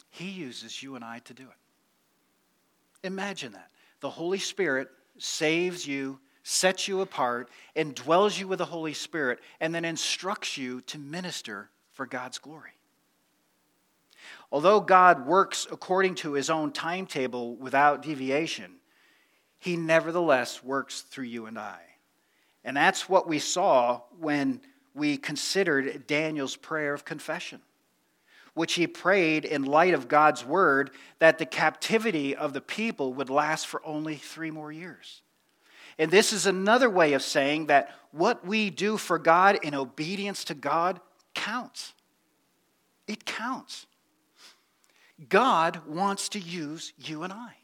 He 0.10 0.28
uses 0.28 0.84
you 0.84 0.96
and 0.96 1.06
I 1.06 1.20
to 1.20 1.34
do 1.34 1.44
it. 1.44 3.08
Imagine 3.08 3.54
that. 3.54 3.72
The 4.02 4.10
Holy 4.10 4.40
Spirit 4.40 4.90
saves 5.18 5.88
you, 5.88 6.20
sets 6.44 6.90
you 6.90 7.00
apart, 7.00 7.50
and 7.78 7.96
dwells 7.96 8.38
you 8.38 8.50
with 8.50 8.60
the 8.60 8.66
Holy 8.66 8.94
Spirit, 8.94 9.40
and 9.62 9.74
then 9.74 9.86
instructs 9.86 10.58
you 10.58 10.82
to 10.82 10.98
minister 10.98 11.70
for 11.94 12.06
God's 12.06 12.38
glory. 12.38 12.72
Although 14.52 14.82
God 14.82 15.26
works 15.26 15.68
according 15.72 16.16
to 16.16 16.34
his 16.34 16.50
own 16.50 16.72
timetable 16.72 17.56
without 17.56 18.02
deviation, 18.02 18.76
he 19.60 19.78
nevertheless 19.78 20.64
works 20.64 21.02
through 21.02 21.26
you 21.26 21.46
and 21.46 21.58
I. 21.58 21.80
And 22.64 22.76
that's 22.76 23.08
what 23.08 23.28
we 23.28 23.40
saw 23.40 24.02
when 24.20 24.62
we 24.94 25.18
considered 25.18 26.06
Daniel's 26.08 26.56
prayer 26.56 26.94
of 26.94 27.06
confession, 27.06 27.62
which 28.54 28.74
he 28.74 28.88
prayed 28.88 29.46
in 29.46 29.64
light 29.64 29.94
of 29.94 30.08
God's 30.08 30.46
word 30.46 30.92
that 31.20 31.38
the 31.38 31.46
captivity 31.46 32.36
of 32.36 32.54
the 32.54 32.62
people 32.62 33.14
would 33.14 33.30
last 33.30 33.68
for 33.68 33.86
only 33.86 34.16
three 34.16 34.52
more 34.52 34.72
years. 34.72 35.22
And 35.98 36.12
this 36.12 36.34
is 36.34 36.46
another 36.46 36.90
way 36.90 37.14
of 37.14 37.22
saying 37.22 37.68
that 37.68 37.96
what 38.12 38.46
we 38.46 38.70
do 38.70 38.98
for 38.98 39.20
God 39.20 39.60
in 39.62 39.76
obedience 39.76 40.44
to 40.46 40.54
God 40.54 41.00
counts. 41.34 41.94
It 43.08 43.26
counts. 43.26 43.86
God 45.30 45.82
wants 45.88 46.30
to 46.30 46.40
use 46.40 46.94
you 46.98 47.24
and 47.24 47.32
I. 47.32 47.56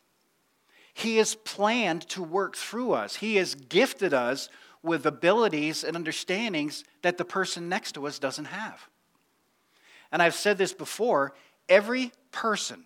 He 0.93 1.17
has 1.17 1.35
planned 1.35 2.07
to 2.09 2.23
work 2.23 2.55
through 2.55 2.93
us. 2.93 3.17
He 3.17 3.35
has 3.35 3.53
gifted 3.55 4.13
us 4.13 4.49
with 4.81 5.05
abilities 5.05 5.83
and 5.83 5.95
understandings 5.95 6.83
that 7.03 7.17
the 7.17 7.25
person 7.25 7.69
next 7.69 7.91
to 7.93 8.07
us 8.07 8.19
doesn't 8.19 8.45
have. 8.45 8.87
And 10.11 10.21
I've 10.21 10.33
said 10.33 10.57
this 10.57 10.73
before 10.73 11.33
every 11.69 12.11
person, 12.31 12.85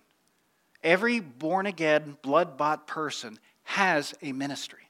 every 0.83 1.19
born 1.19 1.67
again, 1.67 2.17
blood 2.21 2.57
bought 2.57 2.87
person 2.87 3.39
has 3.63 4.13
a 4.21 4.31
ministry. 4.33 4.89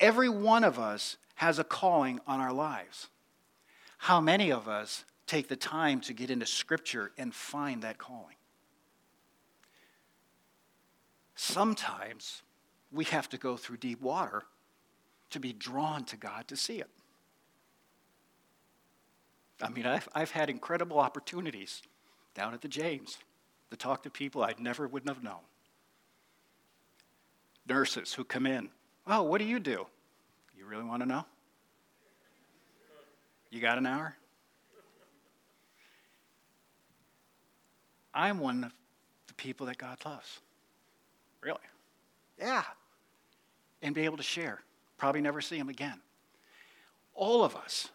Every 0.00 0.28
one 0.28 0.64
of 0.64 0.78
us 0.78 1.16
has 1.34 1.58
a 1.58 1.64
calling 1.64 2.20
on 2.26 2.40
our 2.40 2.52
lives. 2.52 3.08
How 3.98 4.20
many 4.20 4.50
of 4.50 4.68
us 4.68 5.04
take 5.26 5.48
the 5.48 5.56
time 5.56 6.00
to 6.02 6.14
get 6.14 6.30
into 6.30 6.46
Scripture 6.46 7.12
and 7.18 7.34
find 7.34 7.82
that 7.82 7.98
calling? 7.98 8.37
Sometimes 11.40 12.42
we 12.90 13.04
have 13.04 13.28
to 13.28 13.38
go 13.38 13.56
through 13.56 13.76
deep 13.76 14.00
water 14.00 14.42
to 15.30 15.38
be 15.38 15.52
drawn 15.52 16.04
to 16.06 16.16
God 16.16 16.48
to 16.48 16.56
see 16.56 16.80
it. 16.80 16.90
I 19.62 19.68
mean, 19.68 19.86
I've, 19.86 20.08
I've 20.16 20.32
had 20.32 20.50
incredible 20.50 20.98
opportunities 20.98 21.82
down 22.34 22.54
at 22.54 22.60
the 22.60 22.66
James 22.66 23.18
to 23.70 23.76
talk 23.76 24.02
to 24.02 24.10
people 24.10 24.42
I 24.42 24.54
never 24.58 24.88
wouldn't 24.88 25.14
have 25.14 25.22
known. 25.22 25.44
Nurses 27.68 28.12
who 28.12 28.24
come 28.24 28.44
in, 28.44 28.68
oh, 29.06 29.22
what 29.22 29.38
do 29.38 29.44
you 29.44 29.60
do? 29.60 29.86
You 30.58 30.66
really 30.66 30.84
want 30.84 31.04
to 31.04 31.08
know? 31.08 31.24
You 33.50 33.60
got 33.60 33.78
an 33.78 33.86
hour? 33.86 34.16
I'm 38.12 38.40
one 38.40 38.64
of 38.64 38.72
the 39.28 39.34
people 39.34 39.66
that 39.66 39.78
God 39.78 39.98
loves. 40.04 40.40
Really? 41.40 41.58
Yeah. 42.38 42.64
And 43.82 43.94
be 43.94 44.04
able 44.04 44.16
to 44.16 44.22
share. 44.22 44.60
Probably 44.96 45.20
never 45.20 45.40
see 45.40 45.56
him 45.56 45.68
again. 45.68 46.00
All 47.14 47.44
of 47.44 47.56
us, 47.56 47.88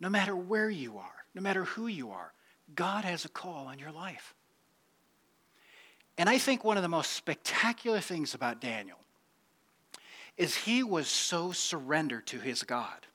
no 0.00 0.08
matter 0.08 0.34
where 0.34 0.70
you 0.70 0.98
are, 0.98 1.24
no 1.34 1.42
matter 1.42 1.64
who 1.64 1.86
you 1.86 2.10
are, 2.10 2.32
God 2.74 3.04
has 3.04 3.24
a 3.24 3.28
call 3.28 3.66
on 3.66 3.78
your 3.78 3.92
life. 3.92 4.34
And 6.16 6.28
I 6.28 6.38
think 6.38 6.64
one 6.64 6.76
of 6.76 6.82
the 6.82 6.88
most 6.88 7.12
spectacular 7.12 8.00
things 8.00 8.34
about 8.34 8.60
Daniel 8.60 8.98
is 10.36 10.54
he 10.54 10.82
was 10.82 11.08
so 11.08 11.52
surrendered 11.52 12.26
to 12.28 12.38
his 12.38 12.62
God. 12.62 13.06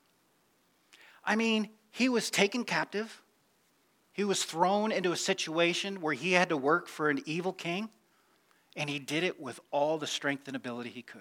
I 1.24 1.36
mean, 1.36 1.68
he 1.90 2.08
was 2.08 2.30
taken 2.30 2.64
captive. 2.64 3.22
He 4.12 4.24
was 4.24 4.44
thrown 4.44 4.92
into 4.92 5.12
a 5.12 5.16
situation 5.16 6.00
where 6.00 6.14
he 6.14 6.32
had 6.32 6.48
to 6.50 6.56
work 6.56 6.88
for 6.88 7.10
an 7.10 7.22
evil 7.26 7.52
king, 7.52 7.88
and 8.76 8.88
he 8.88 8.98
did 8.98 9.24
it 9.24 9.40
with 9.40 9.60
all 9.70 9.98
the 9.98 10.06
strength 10.06 10.46
and 10.46 10.56
ability 10.56 10.90
he 10.90 11.02
could. 11.02 11.20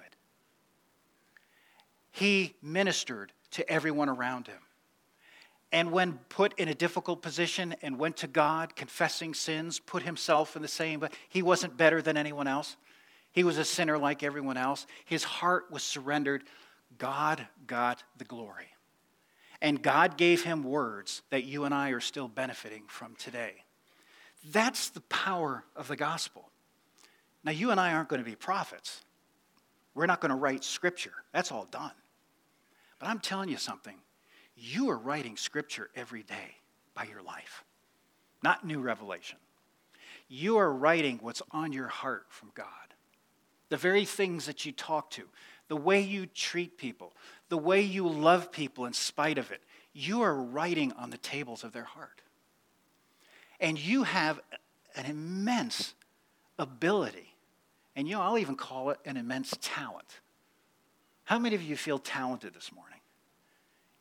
He 2.11 2.55
ministered 2.61 3.31
to 3.51 3.69
everyone 3.69 4.09
around 4.09 4.47
him. 4.47 4.61
And 5.71 5.91
when 5.91 6.13
put 6.29 6.57
in 6.59 6.67
a 6.67 6.73
difficult 6.73 7.21
position 7.21 7.75
and 7.81 7.99
went 7.99 8.17
to 8.17 8.27
God, 8.27 8.75
confessing 8.75 9.33
sins, 9.33 9.79
put 9.79 10.03
himself 10.03 10.55
in 10.55 10.61
the 10.61 10.67
same, 10.67 10.99
but 10.99 11.13
he 11.29 11.43
wasn't 11.43 11.77
better 11.77 12.01
than 12.01 12.17
anyone 12.17 12.47
else. 12.47 12.75
He 13.31 13.43
was 13.43 13.59
a 13.59 13.65
sinner 13.65 13.97
like 13.97 14.23
everyone 14.23 14.57
else. 14.57 14.87
His 15.05 15.23
heart 15.23 15.65
was 15.69 15.83
surrendered. 15.83 16.43
God 16.97 17.45
got 17.67 18.03
the 18.17 18.25
glory. 18.25 18.69
And 19.61 19.81
God 19.81 20.17
gave 20.17 20.43
him 20.43 20.63
words 20.63 21.21
that 21.29 21.43
you 21.43 21.65
and 21.65 21.73
I 21.73 21.89
are 21.89 21.99
still 21.99 22.27
benefiting 22.27 22.83
from 22.87 23.15
today. 23.15 23.63
That's 24.51 24.89
the 24.89 25.01
power 25.01 25.65
of 25.75 25.87
the 25.87 25.97
gospel. 25.97 26.49
Now, 27.43 27.51
you 27.51 27.71
and 27.71 27.79
I 27.79 27.93
aren't 27.93 28.09
going 28.09 28.21
to 28.23 28.29
be 28.29 28.35
prophets. 28.35 29.01
We're 29.95 30.05
not 30.05 30.21
going 30.21 30.29
to 30.29 30.35
write 30.35 30.63
scripture. 30.63 31.13
That's 31.33 31.51
all 31.51 31.67
done. 31.71 31.91
But 32.99 33.07
I'm 33.07 33.19
telling 33.19 33.49
you 33.49 33.57
something 33.57 33.95
you 34.55 34.89
are 34.89 34.97
writing 34.97 35.37
scripture 35.37 35.89
every 35.95 36.23
day 36.23 36.57
by 36.93 37.05
your 37.05 37.21
life, 37.21 37.63
not 38.43 38.65
new 38.65 38.81
revelation. 38.81 39.37
You 40.27 40.57
are 40.57 40.71
writing 40.71 41.19
what's 41.21 41.41
on 41.51 41.71
your 41.71 41.87
heart 41.87 42.25
from 42.29 42.51
God. 42.53 42.65
The 43.69 43.77
very 43.77 44.03
things 44.03 44.45
that 44.47 44.65
you 44.65 44.71
talk 44.71 45.09
to, 45.11 45.23
the 45.69 45.77
way 45.77 46.01
you 46.01 46.25
treat 46.25 46.77
people, 46.77 47.13
the 47.47 47.57
way 47.57 47.81
you 47.81 48.07
love 48.07 48.51
people 48.51 48.85
in 48.85 48.93
spite 48.93 49.37
of 49.37 49.51
it, 49.51 49.61
you 49.93 50.21
are 50.21 50.35
writing 50.35 50.91
on 50.93 51.09
the 51.09 51.17
tables 51.17 51.63
of 51.63 51.71
their 51.71 51.83
heart. 51.83 52.21
And 53.59 53.79
you 53.79 54.03
have 54.03 54.39
an 54.95 55.05
immense 55.05 55.93
ability, 56.57 57.28
and 57.95 58.07
you 58.07 58.15
know, 58.15 58.21
I'll 58.21 58.37
even 58.37 58.55
call 58.55 58.91
it 58.91 58.99
an 59.05 59.17
immense 59.17 59.53
talent. 59.61 60.19
How 61.23 61.37
many 61.37 61.55
of 61.55 61.61
you 61.61 61.75
feel 61.75 61.99
talented 61.99 62.53
this 62.53 62.71
morning? 62.73 62.99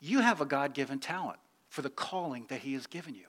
You 0.01 0.21
have 0.21 0.41
a 0.41 0.47
God 0.47 0.75
given 0.75 0.99
talent 0.99 1.39
for 1.69 1.83
the 1.83 1.91
calling 1.91 2.47
that 2.49 2.61
He 2.61 2.75
has 2.75 2.87
given 2.87 3.15
you. 3.15 3.27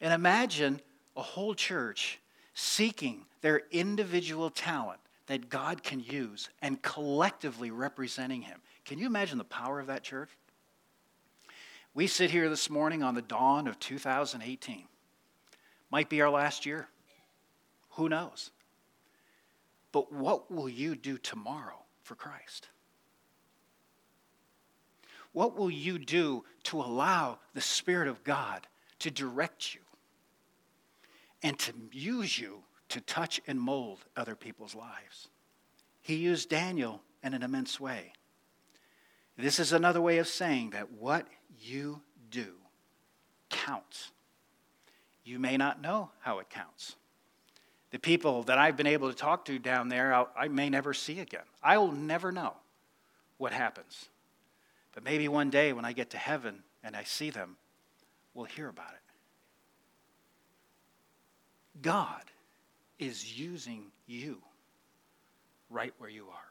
And 0.00 0.12
imagine 0.12 0.80
a 1.16 1.22
whole 1.22 1.54
church 1.54 2.20
seeking 2.54 3.24
their 3.40 3.62
individual 3.70 4.50
talent 4.50 5.00
that 5.26 5.48
God 5.48 5.82
can 5.82 6.00
use 6.00 6.48
and 6.62 6.80
collectively 6.82 7.70
representing 7.70 8.42
Him. 8.42 8.60
Can 8.84 8.98
you 8.98 9.06
imagine 9.06 9.38
the 9.38 9.44
power 9.44 9.80
of 9.80 9.88
that 9.88 10.02
church? 10.02 10.30
We 11.94 12.06
sit 12.06 12.30
here 12.30 12.48
this 12.48 12.68
morning 12.68 13.02
on 13.02 13.14
the 13.14 13.22
dawn 13.22 13.66
of 13.66 13.78
2018. 13.80 14.84
Might 15.90 16.10
be 16.10 16.20
our 16.20 16.30
last 16.30 16.66
year. 16.66 16.88
Who 17.92 18.08
knows? 18.08 18.50
But 19.96 20.12
what 20.12 20.50
will 20.50 20.68
you 20.68 20.94
do 20.94 21.16
tomorrow 21.16 21.78
for 22.02 22.16
Christ? 22.16 22.68
What 25.32 25.56
will 25.56 25.70
you 25.70 25.98
do 25.98 26.44
to 26.64 26.82
allow 26.82 27.38
the 27.54 27.62
Spirit 27.62 28.06
of 28.06 28.22
God 28.22 28.66
to 28.98 29.10
direct 29.10 29.74
you 29.74 29.80
and 31.42 31.58
to 31.60 31.72
use 31.92 32.38
you 32.38 32.58
to 32.90 33.00
touch 33.00 33.40
and 33.46 33.58
mold 33.58 34.00
other 34.18 34.34
people's 34.34 34.74
lives? 34.74 35.28
He 36.02 36.16
used 36.16 36.50
Daniel 36.50 37.00
in 37.24 37.32
an 37.32 37.42
immense 37.42 37.80
way. 37.80 38.12
This 39.38 39.58
is 39.58 39.72
another 39.72 40.02
way 40.02 40.18
of 40.18 40.28
saying 40.28 40.72
that 40.72 40.92
what 40.92 41.26
you 41.58 42.02
do 42.30 42.52
counts. 43.48 44.12
You 45.24 45.38
may 45.38 45.56
not 45.56 45.80
know 45.80 46.10
how 46.20 46.40
it 46.40 46.50
counts. 46.50 46.96
The 47.90 47.98
people 47.98 48.42
that 48.44 48.58
I've 48.58 48.76
been 48.76 48.86
able 48.86 49.08
to 49.08 49.16
talk 49.16 49.44
to 49.46 49.58
down 49.58 49.88
there, 49.88 50.12
I'll, 50.12 50.28
i 50.36 50.48
may 50.48 50.68
never 50.68 50.92
see 50.92 51.20
again. 51.20 51.44
I 51.62 51.78
will 51.78 51.92
never 51.92 52.32
know 52.32 52.54
what 53.38 53.52
happens. 53.52 54.08
But 54.92 55.04
maybe 55.04 55.28
one 55.28 55.50
day 55.50 55.72
when 55.72 55.84
I 55.84 55.92
get 55.92 56.10
to 56.10 56.18
heaven 56.18 56.62
and 56.82 56.96
I 56.96 57.04
see 57.04 57.30
them, 57.30 57.56
we'll 58.34 58.46
hear 58.46 58.68
about 58.68 58.92
it. 58.92 59.00
God 61.82 62.22
is 62.98 63.38
using 63.38 63.84
you 64.06 64.38
right 65.70 65.92
where 65.98 66.10
you 66.10 66.24
are. 66.28 66.46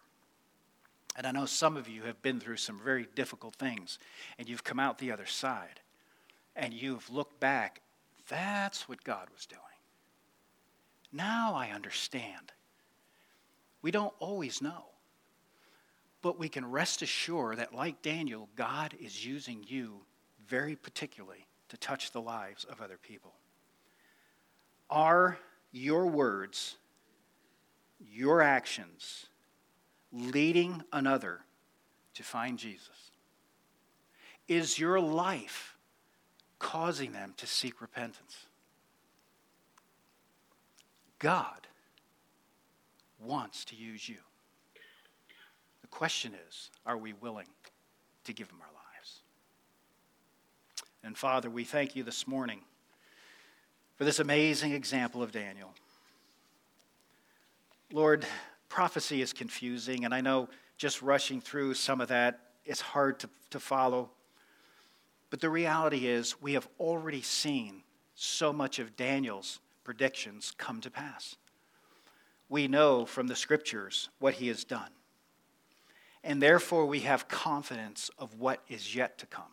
And 1.15 1.25
I 1.25 1.31
know 1.31 1.45
some 1.45 1.77
of 1.77 1.87
you 1.87 2.03
have 2.03 2.21
been 2.21 2.39
through 2.39 2.57
some 2.57 2.79
very 2.79 3.07
difficult 3.15 3.55
things, 3.55 3.99
and 4.37 4.49
you've 4.49 4.63
come 4.63 4.79
out 4.79 4.97
the 4.97 5.11
other 5.11 5.25
side, 5.25 5.79
and 6.55 6.73
you've 6.73 7.09
looked 7.09 7.39
back. 7.39 7.81
That's 8.27 8.89
what 8.89 9.03
God 9.03 9.27
was 9.33 9.45
doing. 9.45 9.61
Now 11.15 11.55
I 11.55 11.69
understand. 11.69 12.51
We 13.81 13.89
don't 13.89 14.13
always 14.19 14.61
know. 14.61 14.83
But 16.21 16.37
we 16.37 16.49
can 16.49 16.69
rest 16.69 17.01
assured 17.01 17.57
that, 17.57 17.73
like 17.73 18.01
Daniel, 18.01 18.49
God 18.55 18.93
is 18.99 19.25
using 19.25 19.63
you 19.65 20.01
very 20.47 20.75
particularly 20.75 21.47
to 21.69 21.77
touch 21.77 22.11
the 22.11 22.21
lives 22.21 22.65
of 22.65 22.81
other 22.81 22.97
people. 23.01 23.33
Are 24.89 25.37
your 25.71 26.07
words, 26.07 26.75
your 27.99 28.41
actions, 28.41 29.27
leading 30.11 30.83
another 30.91 31.41
to 32.15 32.23
find 32.23 32.59
Jesus? 32.59 33.11
Is 34.49 34.77
your 34.77 34.99
life 34.99 35.77
causing 36.59 37.13
them 37.13 37.33
to 37.37 37.47
seek 37.47 37.81
repentance? 37.81 38.44
God 41.25 41.65
wants 43.19 43.65
to 43.65 43.75
use 43.75 44.07
you 44.07 44.17
The 45.81 45.87
question 45.87 46.33
is 46.47 46.69
are 46.85 46.99
we 46.99 47.13
willing 47.13 47.47
to 48.25 48.31
give 48.31 48.47
Him 48.47 48.59
our 48.61 48.67
lives? 48.67 49.21
And 51.03 51.17
Father, 51.17 51.49
we 51.49 51.63
thank 51.63 51.95
you 51.95 52.03
this 52.03 52.27
morning 52.27 52.59
for 53.95 54.03
this 54.03 54.19
amazing 54.19 54.73
example 54.73 55.23
of 55.23 55.31
Daniel. 55.31 55.73
Lord, 57.91 58.23
prophecy 58.69 59.23
is 59.23 59.33
confusing, 59.33 60.05
and 60.05 60.13
I 60.13 60.21
know 60.21 60.47
just 60.77 61.01
rushing 61.01 61.41
through 61.41 61.73
some 61.73 62.01
of 62.01 62.09
that 62.09 62.39
is 62.65 62.81
hard 62.81 63.19
to, 63.21 63.29
to 63.49 63.59
follow. 63.59 64.11
But 65.31 65.41
the 65.41 65.49
reality 65.49 66.05
is, 66.05 66.39
we 66.39 66.53
have 66.53 66.67
already 66.79 67.23
seen 67.23 67.81
so 68.13 68.53
much 68.53 68.77
of 68.77 68.95
Daniel's 68.95 69.59
predictions 69.85 70.51
come 70.57 70.81
to 70.81 70.91
pass. 70.91 71.37
We 72.49 72.67
know 72.67 73.05
from 73.05 73.27
the 73.27 73.35
scriptures 73.35 74.09
what 74.19 74.33
he 74.35 74.49
has 74.49 74.65
done 74.65 74.91
and 76.25 76.41
therefore 76.41 76.87
we 76.87 77.01
have 77.01 77.27
confidence 77.27 78.09
of 78.17 78.39
what 78.39 78.59
is 78.67 78.95
yet 78.95 79.19
to 79.19 79.27
come. 79.27 79.43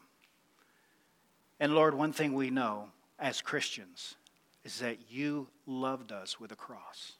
And 1.61 1.75
Lord, 1.75 1.95
one 1.95 2.15
thing 2.15 2.33
we 2.33 2.49
know 2.49 2.89
as 3.19 3.43
Christians 3.43 4.17
is 4.65 4.79
that 4.79 5.11
you 5.11 5.49
loved 5.67 6.13
us 6.13 6.41
with 6.41 6.51
a 6.51 6.57
cross. 6.57 7.13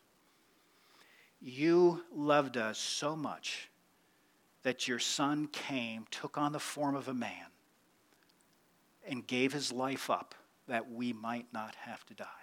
You 1.39 2.03
loved 2.15 2.57
us 2.57 2.79
so 2.79 3.15
much 3.15 3.69
that 4.63 4.89
your 4.89 4.99
son 4.99 5.49
came, 5.49 6.07
took 6.11 6.39
on 6.39 6.53
the 6.53 6.59
form 6.59 6.97
of 6.97 7.09
a 7.09 7.15
man, 7.15 7.47
and 9.07 9.27
gave 9.27 9.53
his 9.53 9.71
life 9.71 10.09
up 10.09 10.35
that 10.67 10.91
we 10.91 11.13
might 11.13 11.47
not 11.53 11.75
have 11.75 12.07
to 12.07 12.15
die. 12.15 12.42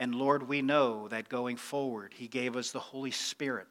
And 0.00 0.14
Lord, 0.14 0.48
we 0.48 0.62
know 0.62 1.08
that 1.08 1.28
going 1.28 1.58
forward, 1.58 2.14
he 2.16 2.26
gave 2.26 2.56
us 2.56 2.72
the 2.72 2.80
Holy 2.80 3.10
Spirit 3.10 3.70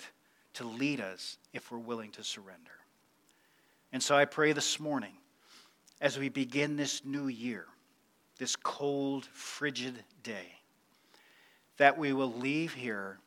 to 0.53 0.63
lead 0.63 1.01
us 1.01 1.39
if 1.53 1.71
we're 1.71 1.79
willing 1.79 2.11
to 2.11 2.23
surrender. 2.23 2.71
And 3.91 4.01
so 4.01 4.15
I 4.15 4.25
pray 4.25 4.53
this 4.53 4.79
morning 4.79 5.13
as 5.99 6.19
we 6.19 6.29
begin 6.29 6.75
this 6.75 7.03
new 7.03 7.27
year, 7.27 7.65
this 8.37 8.55
cold, 8.55 9.25
frigid 9.33 10.03
day, 10.21 10.53
that 11.77 11.97
we 11.97 12.13
will 12.13 12.31
leave 12.31 12.75
here 12.75 13.17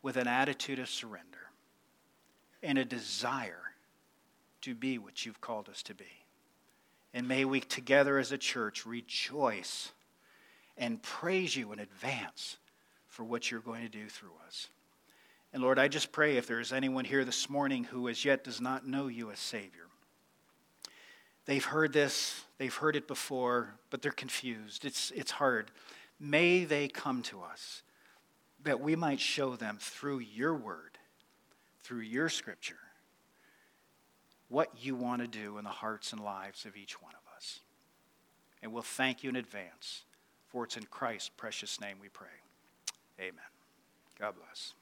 with 0.00 0.16
an 0.16 0.28
attitude 0.28 0.78
of 0.78 0.88
surrender 0.88 1.50
and 2.62 2.78
a 2.78 2.84
desire 2.84 3.74
to 4.60 4.76
be 4.76 4.98
what 4.98 5.26
you've 5.26 5.40
called 5.40 5.68
us 5.68 5.82
to 5.82 5.94
be. 5.94 6.24
And 7.12 7.26
may 7.26 7.44
we 7.44 7.58
together 7.58 8.18
as 8.18 8.30
a 8.30 8.38
church 8.38 8.86
rejoice 8.86 9.90
and 10.80 11.00
praise 11.02 11.54
you 11.54 11.72
in 11.72 11.78
advance 11.78 12.56
for 13.06 13.22
what 13.22 13.50
you're 13.50 13.60
going 13.60 13.82
to 13.82 13.88
do 13.88 14.08
through 14.08 14.32
us. 14.46 14.68
And 15.52 15.62
Lord, 15.62 15.78
I 15.78 15.88
just 15.88 16.10
pray 16.10 16.36
if 16.36 16.46
there 16.46 16.58
is 16.58 16.72
anyone 16.72 17.04
here 17.04 17.24
this 17.24 17.50
morning 17.50 17.84
who 17.84 18.08
as 18.08 18.24
yet 18.24 18.42
does 18.44 18.60
not 18.60 18.86
know 18.86 19.06
you 19.06 19.30
as 19.30 19.38
Savior, 19.38 19.86
they've 21.44 21.64
heard 21.64 21.92
this, 21.92 22.42
they've 22.58 22.74
heard 22.74 22.96
it 22.96 23.06
before, 23.06 23.74
but 23.90 24.00
they're 24.00 24.10
confused. 24.10 24.84
It's, 24.84 25.12
it's 25.14 25.32
hard. 25.32 25.70
May 26.18 26.64
they 26.64 26.88
come 26.88 27.22
to 27.24 27.42
us 27.42 27.82
that 28.62 28.80
we 28.80 28.96
might 28.96 29.20
show 29.20 29.56
them 29.56 29.76
through 29.80 30.20
your 30.20 30.54
word, 30.54 30.98
through 31.82 32.00
your 32.00 32.28
scripture, 32.28 32.78
what 34.48 34.70
you 34.80 34.94
want 34.94 35.20
to 35.20 35.28
do 35.28 35.58
in 35.58 35.64
the 35.64 35.70
hearts 35.70 36.12
and 36.12 36.22
lives 36.22 36.64
of 36.64 36.76
each 36.76 37.02
one 37.02 37.12
of 37.12 37.36
us. 37.36 37.60
And 38.62 38.72
we'll 38.72 38.82
thank 38.82 39.22
you 39.22 39.30
in 39.30 39.36
advance, 39.36 40.04
for 40.50 40.64
it's 40.64 40.76
in 40.76 40.84
Christ's 40.84 41.30
precious 41.36 41.80
name 41.80 41.96
we 42.00 42.08
pray. 42.08 42.26
Amen. 43.20 43.38
God 44.18 44.34
bless. 44.36 44.74